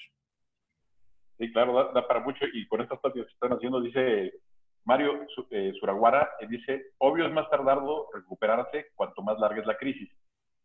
[1.37, 4.33] Sí, claro, da, para mucho y con estas pláticas que están haciendo, dice
[4.85, 9.77] Mario eh, Suraguara, eh, dice, obvio es más tardado recuperarse cuanto más larga es la
[9.77, 10.09] crisis,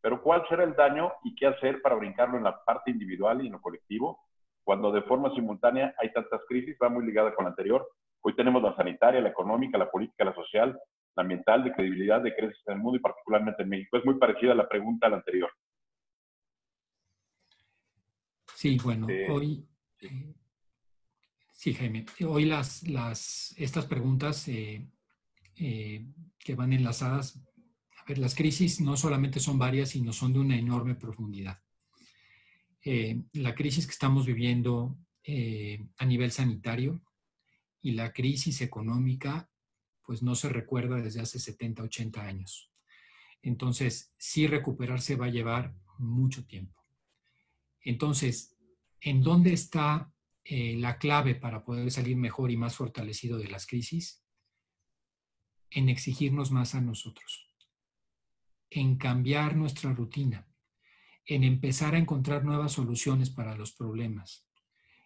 [0.00, 3.46] pero ¿cuál será el daño y qué hacer para brincarlo en la parte individual y
[3.46, 4.20] en lo colectivo?
[4.70, 7.88] cuando de forma simultánea hay tantas crisis, va muy ligada con la anterior.
[8.20, 10.78] Hoy tenemos la sanitaria, la económica, la política, la social,
[11.16, 13.96] la ambiental, de credibilidad, de crisis en el mundo y particularmente en México.
[13.96, 15.50] Es muy parecida a la pregunta a la anterior.
[18.54, 19.66] Sí, bueno, hoy,
[20.02, 20.34] eh,
[21.60, 24.88] sí, Jaime, hoy estas preguntas eh,
[25.56, 26.06] eh,
[26.38, 27.38] que van enlazadas,
[27.98, 31.60] a ver, las crisis no solamente son varias, sino son de una enorme profundidad.
[32.82, 34.96] Eh, la crisis que estamos viviendo
[35.98, 37.02] a nivel sanitario
[37.82, 39.50] y la crisis económica,
[40.02, 42.72] pues no se recuerda desde hace 70, 80 años.
[43.42, 46.82] Entonces, sí recuperarse va a llevar mucho tiempo.
[47.82, 48.56] Entonces,
[49.02, 50.10] ¿en dónde está
[50.52, 54.24] eh, la clave para poder salir mejor y más fortalecido de las crisis?
[55.70, 57.48] En exigirnos más a nosotros,
[58.68, 60.48] en cambiar nuestra rutina,
[61.24, 64.50] en empezar a encontrar nuevas soluciones para los problemas,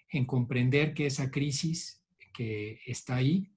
[0.09, 3.53] en comprender que esa crisis que está ahí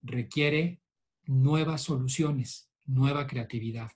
[0.00, 0.80] requiere
[1.24, 3.90] nuevas soluciones, nueva creatividad.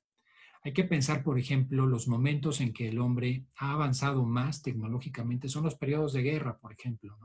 [0.66, 5.48] Hay que pensar, por ejemplo, los momentos en que el hombre ha avanzado más tecnológicamente,
[5.48, 7.16] son los periodos de guerra, por ejemplo.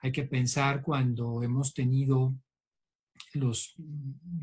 [0.00, 2.32] Hay que pensar cuando hemos tenido
[3.34, 3.74] los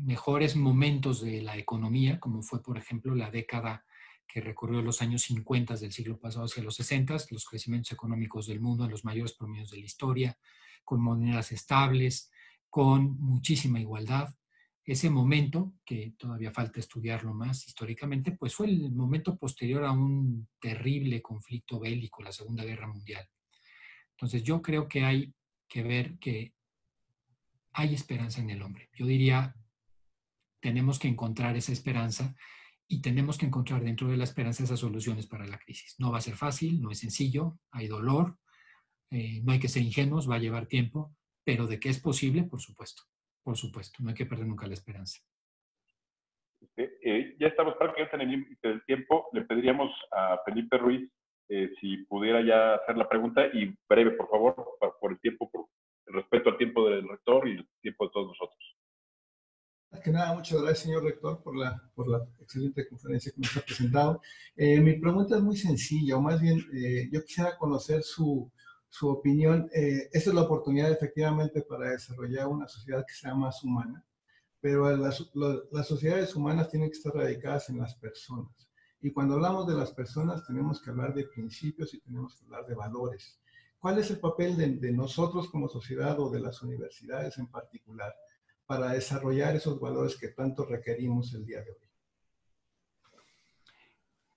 [0.04, 3.86] mejores momentos de la economía, como fue, por ejemplo, la década
[4.28, 8.60] que recorrió los años 50 del siglo pasado hacia los 60, los crecimientos económicos del
[8.60, 10.38] mundo en los mayores promedios de la historia,
[10.84, 12.30] con monedas estables,
[12.68, 14.34] con muchísima igualdad.
[14.84, 20.48] Ese momento, que todavía falta estudiarlo más históricamente, pues fue el momento posterior a un
[20.60, 23.28] terrible conflicto bélico, la Segunda Guerra Mundial.
[24.12, 25.32] Entonces yo creo que hay
[25.68, 26.54] que ver que
[27.72, 28.90] hay esperanza en el hombre.
[28.94, 29.54] Yo diría,
[30.60, 32.34] tenemos que encontrar esa esperanza
[32.88, 35.94] y tenemos que encontrar dentro de la esperanza esas soluciones para la crisis.
[35.98, 38.38] No va a ser fácil, no es sencillo, hay dolor,
[39.10, 41.14] eh, no hay que ser ingenuos, va a llevar tiempo,
[41.44, 43.04] pero de que es posible, por supuesto,
[43.50, 45.18] por supuesto, no hay que perder nunca la esperanza.
[46.76, 49.28] Eh, ya estamos prácticamente en el límite del tiempo.
[49.32, 51.10] Le pediríamos a Felipe Ruiz
[51.48, 55.50] eh, si pudiera ya hacer la pregunta y breve, por favor, por, por el tiempo,
[55.50, 55.66] por
[56.06, 58.76] el respeto al tiempo del rector y el tiempo de todos nosotros
[60.02, 63.60] que nada, muchas gracias, señor rector, por la, por la excelente conferencia que nos ha
[63.60, 64.22] presentado.
[64.56, 68.50] Eh, mi pregunta es muy sencilla, o más bien, eh, yo quisiera conocer su,
[68.90, 69.70] su opinión.
[69.72, 74.04] Eh, esta es la oportunidad, efectivamente, para desarrollar una sociedad que sea más humana,
[74.60, 75.30] pero las,
[75.72, 78.68] las sociedades humanas tienen que estar radicadas en las personas.
[79.00, 82.66] Y cuando hablamos de las personas, tenemos que hablar de principios y tenemos que hablar
[82.66, 83.40] de valores.
[83.78, 88.14] ¿Cuál es el papel de, de nosotros como sociedad o de las universidades en particular?
[88.70, 91.88] para desarrollar esos valores que tanto requerimos el día de hoy?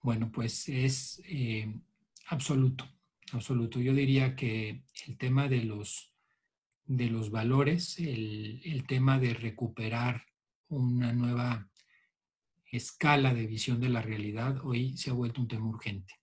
[0.01, 1.71] Bueno, pues es eh,
[2.29, 2.83] absoluto,
[3.33, 3.79] absoluto.
[3.79, 6.13] Yo diría que el tema de los,
[6.85, 10.25] de los valores, el, el tema de recuperar
[10.67, 11.69] una nueva
[12.71, 16.15] escala de visión de la realidad, hoy se ha vuelto un tema urgente.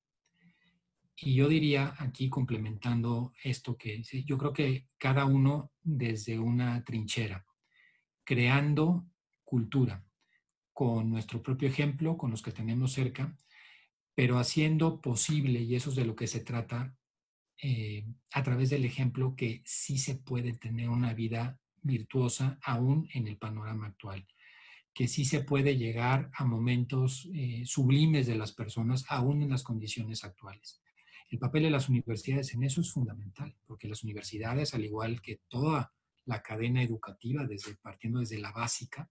[1.22, 7.44] Y yo diría aquí, complementando esto que yo creo que cada uno desde una trinchera,
[8.24, 9.06] creando
[9.44, 10.02] cultura
[10.72, 13.36] con nuestro propio ejemplo, con los que tenemos cerca,
[14.14, 16.96] pero haciendo posible, y eso es de lo que se trata,
[17.62, 23.28] eh, a través del ejemplo, que sí se puede tener una vida virtuosa aún en
[23.28, 24.26] el panorama actual,
[24.94, 29.62] que sí se puede llegar a momentos eh, sublimes de las personas aún en las
[29.62, 30.80] condiciones actuales.
[31.30, 35.40] El papel de las universidades en eso es fundamental, porque las universidades, al igual que
[35.48, 35.92] toda
[36.24, 39.08] la cadena educativa, desde, partiendo desde la básica,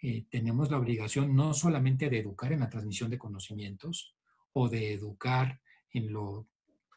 [0.00, 4.14] eh, tenemos la obligación no solamente de educar en la transmisión de conocimientos
[4.52, 5.60] o de educar
[5.92, 6.48] en lo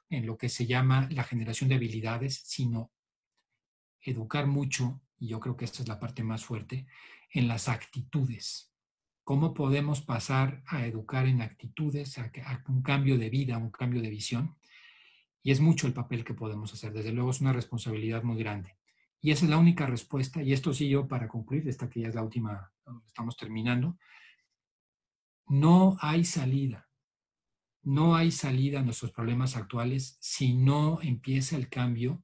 [0.09, 2.91] en lo que se llama la generación de habilidades, sino
[4.01, 6.87] educar mucho, y yo creo que esta es la parte más fuerte,
[7.31, 8.71] en las actitudes.
[9.23, 12.31] ¿Cómo podemos pasar a educar en actitudes, a,
[12.67, 14.55] un cambio de vida, un cambio de visión?
[15.41, 16.93] Y es mucho el papel que podemos hacer.
[16.93, 18.77] Desde luego es una responsabilidad muy grande.
[19.21, 20.43] Y esa es la única respuesta.
[20.43, 22.71] Y esto sí yo para concluir, esta que ya es la última,
[23.07, 23.97] estamos terminando.
[25.47, 26.84] No hay salida.
[27.85, 32.23] No hay salida a nuestros problemas actuales si no empieza el cambio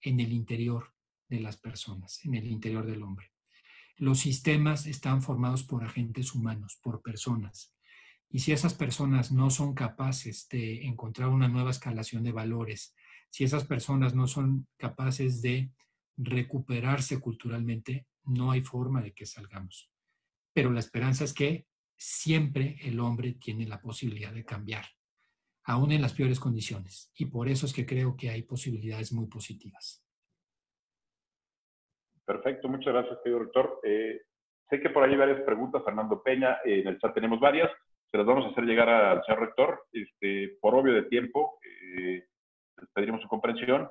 [0.00, 0.94] en el interior
[1.28, 3.32] de las personas, en el interior del hombre.
[3.96, 7.74] Los sistemas están formados por agentes humanos, por personas.
[8.28, 12.94] Y si esas personas no son capaces de encontrar una nueva escalación de valores,
[13.30, 15.72] si esas personas no son capaces de
[16.16, 19.90] recuperarse culturalmente, no hay forma de que salgamos.
[20.52, 24.86] Pero la esperanza es que siempre el hombre tiene la posibilidad de cambiar,
[25.64, 27.12] aún en las peores condiciones.
[27.16, 30.04] Y por eso es que creo que hay posibilidades muy positivas.
[32.24, 33.80] Perfecto, muchas gracias, querido doctor.
[33.82, 34.22] Eh,
[34.68, 37.70] sé que por ahí hay varias preguntas, Fernando Peña, en el chat tenemos varias,
[38.10, 39.84] se las vamos a hacer llegar al señor rector.
[39.92, 42.24] Este, por obvio de tiempo, eh,
[42.76, 43.88] les pediremos su comprensión.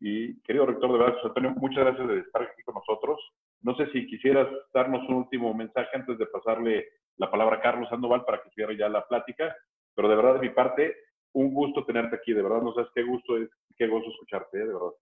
[0.00, 3.20] Y querido rector de verdad, Antonio, muchas gracias de estar aquí con nosotros.
[3.62, 7.88] No sé si quisieras darnos un último mensaje antes de pasarle la palabra a Carlos
[7.90, 9.54] Sandoval para que cierre ya la plática,
[9.94, 10.96] pero de verdad de mi parte,
[11.32, 14.66] un gusto tenerte aquí, de verdad no sabes qué gusto es, qué gozo escucharte, ¿eh?
[14.66, 14.92] de verdad.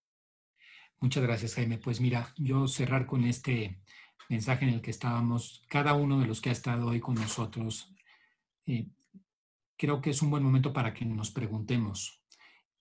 [1.00, 1.78] Muchas gracias, Jaime.
[1.78, 3.80] Pues mira, yo cerrar con este
[4.28, 7.94] mensaje en el que estábamos, cada uno de los que ha estado hoy con nosotros,
[8.66, 8.88] eh,
[9.76, 12.20] creo que es un buen momento para que nos preguntemos,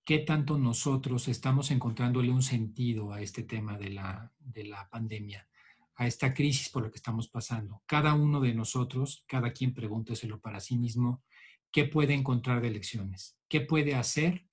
[0.04, 5.48] qué tanto nosotros estamos encontrándole un sentido a este tema de la, de la pandemia,
[5.96, 7.84] a esta crisis por la que estamos pasando.
[7.86, 11.24] Cada uno de nosotros, cada quien pregúnteselo para sí mismo,
[11.72, 14.48] qué puede encontrar de lecciones, qué puede hacer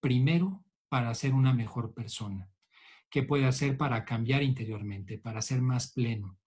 [0.00, 2.50] primero para ser una mejor persona,
[3.10, 6.38] qué puede hacer para cambiar interiormente, para ser más pleno.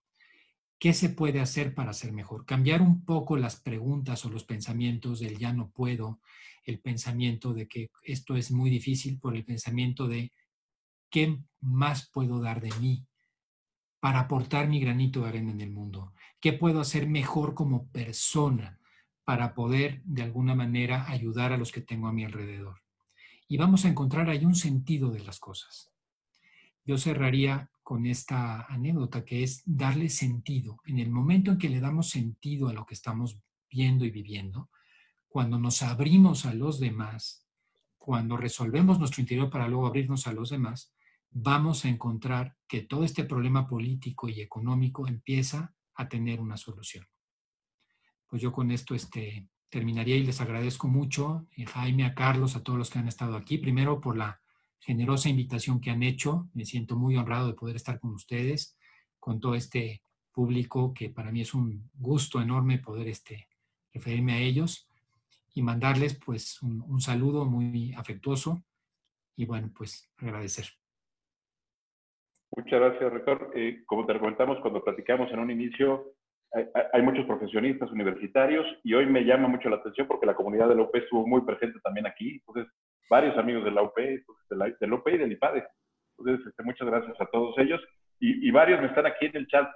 [0.80, 2.46] ¿Qué se puede hacer para ser mejor?
[2.46, 6.20] Cambiar un poco las preguntas o los pensamientos del ya no puedo,
[6.66, 10.34] el pensamiento de que esto es muy difícil por el pensamiento de
[11.10, 13.06] qué más puedo dar de mí
[14.02, 18.82] para aportar mi granito de arena en el mundo, qué puedo hacer mejor como persona
[19.26, 22.82] para poder de alguna manera ayudar a los que tengo a mi alrededor.
[23.48, 25.92] Y vamos a encontrar ahí un sentido de las cosas.
[26.86, 30.78] Yo cerraría con esta anécdota que es darle sentido.
[30.86, 34.70] En el momento en que le damos sentido a lo que estamos viendo y viviendo,
[35.28, 37.46] cuando nos abrimos a los demás,
[37.98, 40.94] cuando resolvemos nuestro interior para luego abrirnos a los demás,
[41.32, 47.06] vamos a encontrar que todo este problema político y económico empieza a tener una solución.
[48.34, 52.56] Pues yo con esto este, terminaría y les agradezco mucho, a eh, Jaime, a Carlos,
[52.56, 54.42] a todos los que han estado aquí, primero por la
[54.80, 56.48] generosa invitación que han hecho.
[56.56, 58.76] Me siento muy honrado de poder estar con ustedes,
[59.20, 63.50] con todo este público, que para mí es un gusto enorme poder este,
[63.94, 64.90] referirme a ellos
[65.54, 68.64] y mandarles pues un, saludo muy afectuoso
[69.36, 70.66] y bueno, pues agradecer.
[72.58, 73.52] Muchas gracias, rector.
[73.54, 76.16] Eh, como te comentamos cuando platicamos en un inicio,
[76.94, 80.76] hay, muchos profesionistas universitarios y hoy me llama mucho la atención porque la comunidad de
[80.76, 82.42] la UP estuvo muy presente también aquí.
[82.46, 82.72] Entonces,
[83.10, 85.66] varios amigos de la UP, de la, de la UP y del IPADE.
[86.18, 87.82] Entonces, este, muchas gracias a todos ellos.
[88.20, 89.70] Y, varios me están aquí en el chat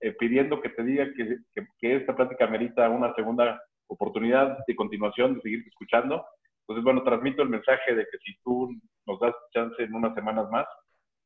[0.00, 4.76] eh, pidiendo que te diga que, que, que, esta plática merita una segunda oportunidad de
[4.76, 6.26] continuación de seguir escuchando.
[6.62, 8.68] Entonces, bueno, transmito el mensaje de que si tú
[9.06, 10.66] nos das chance en unas semanas más,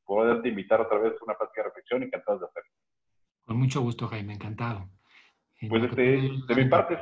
[0.04, 2.70] poderte invitar otra vez a una plática de reflexión, encantados de hacerlo.
[3.50, 4.88] Con mucho gusto, Jaime, encantado.
[5.68, 6.96] Pues este, de mi parte,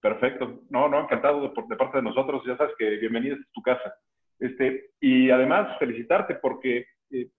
[0.00, 0.64] perfecto.
[0.68, 2.42] No, no, encantado de, de, parte de nosotros.
[2.44, 3.94] Ya sabes que bienvenido a tu casa.
[4.40, 7.30] Este, y además, felicitarte porque eh,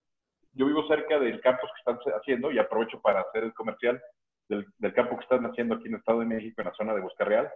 [0.53, 4.01] yo vivo cerca del campus que están haciendo y aprovecho para hacer el comercial
[4.47, 7.01] del, campo que están haciendo aquí en el Estado de México, en la zona de
[7.01, 7.49] Bosque Real.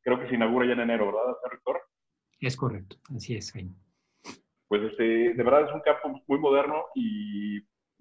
[0.00, 1.80] Creo que se inaugura ya en enero, ¿verdad, señor rector?
[2.40, 3.74] Es correcto, así es, Jaime.
[4.66, 7.60] Pues este, de verdad es un campo muy moderno y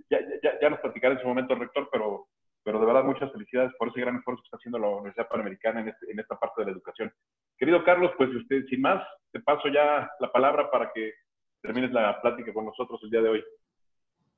[0.09, 2.27] ya, ya, ya nos platicaré en su momento el rector, pero,
[2.63, 5.81] pero de verdad muchas felicidades por ese gran esfuerzo que está haciendo la Universidad Panamericana
[5.81, 7.13] en, este, en esta parte de la educación.
[7.57, 11.13] Querido Carlos, pues usted, sin más, te paso ya la palabra para que
[11.61, 13.43] termines la plática con nosotros el día de hoy.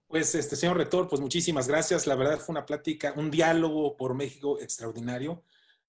[0.07, 2.07] Pues, este señor rector, pues muchísimas gracias.
[2.07, 5.43] La verdad fue una plática, un diálogo por México extraordinario.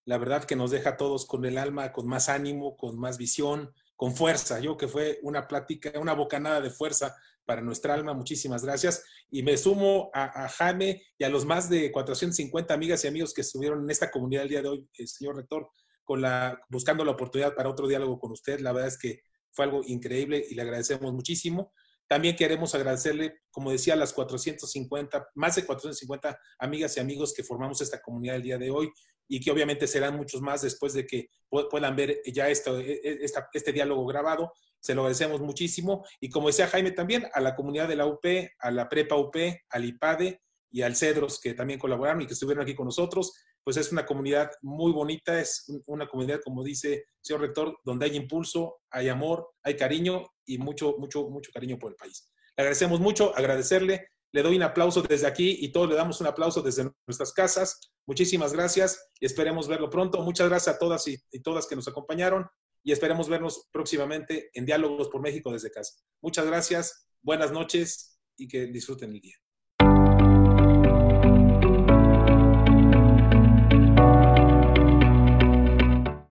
[0.04, 3.16] La verdad que nos deja a todos con el alma, con más ánimo, con más
[3.16, 4.58] visión, con fuerza.
[4.58, 7.16] Yo que fue una plática, una bocanada de fuerza
[7.48, 8.12] para nuestra alma.
[8.12, 9.02] Muchísimas gracias.
[9.30, 13.40] Y me sumo a, Jaime y a los más de 450 amigas y amigos que
[13.40, 15.70] estuvieron en esta comunidad el día de hoy, eh, señor rector,
[16.04, 18.60] con la, buscando la oportunidad para otro diálogo con usted.
[18.60, 21.72] La verdad es que fue algo increíble y le agradecemos muchísimo.
[22.06, 27.44] También queremos agradecerle, como decía, a las 450, más de 450 amigas y amigos que
[27.44, 28.92] formamos esta comunidad el día de hoy
[29.26, 33.26] y que obviamente serán muchos más después de que puedan ver ya esto, e, e,
[33.54, 34.52] este diálogo grabado.
[34.80, 36.04] Se lo agradecemos muchísimo.
[36.20, 38.24] Y como decía Jaime también, a la comunidad de la UP,
[38.58, 39.36] a la Prepa UP,
[39.70, 40.40] al IPADE
[40.70, 43.32] y al CEDROS que también colaboraron y que estuvieron aquí con nosotros.
[43.64, 48.16] Pues es una comunidad muy bonita, es una comunidad, como dice señor rector, donde hay
[48.16, 52.32] impulso, hay amor, hay cariño y mucho, mucho, mucho cariño por el país.
[52.56, 54.08] Le agradecemos mucho, agradecerle.
[54.32, 57.80] Le doy un aplauso desde aquí y todos le damos un aplauso desde nuestras casas.
[58.06, 60.22] Muchísimas gracias y esperemos verlo pronto.
[60.22, 62.46] Muchas gracias a todas y, y todas que nos acompañaron
[62.82, 65.94] y esperemos vernos próximamente en Diálogos por México desde casa.
[66.20, 69.36] Muchas gracias, buenas noches y que disfruten el día.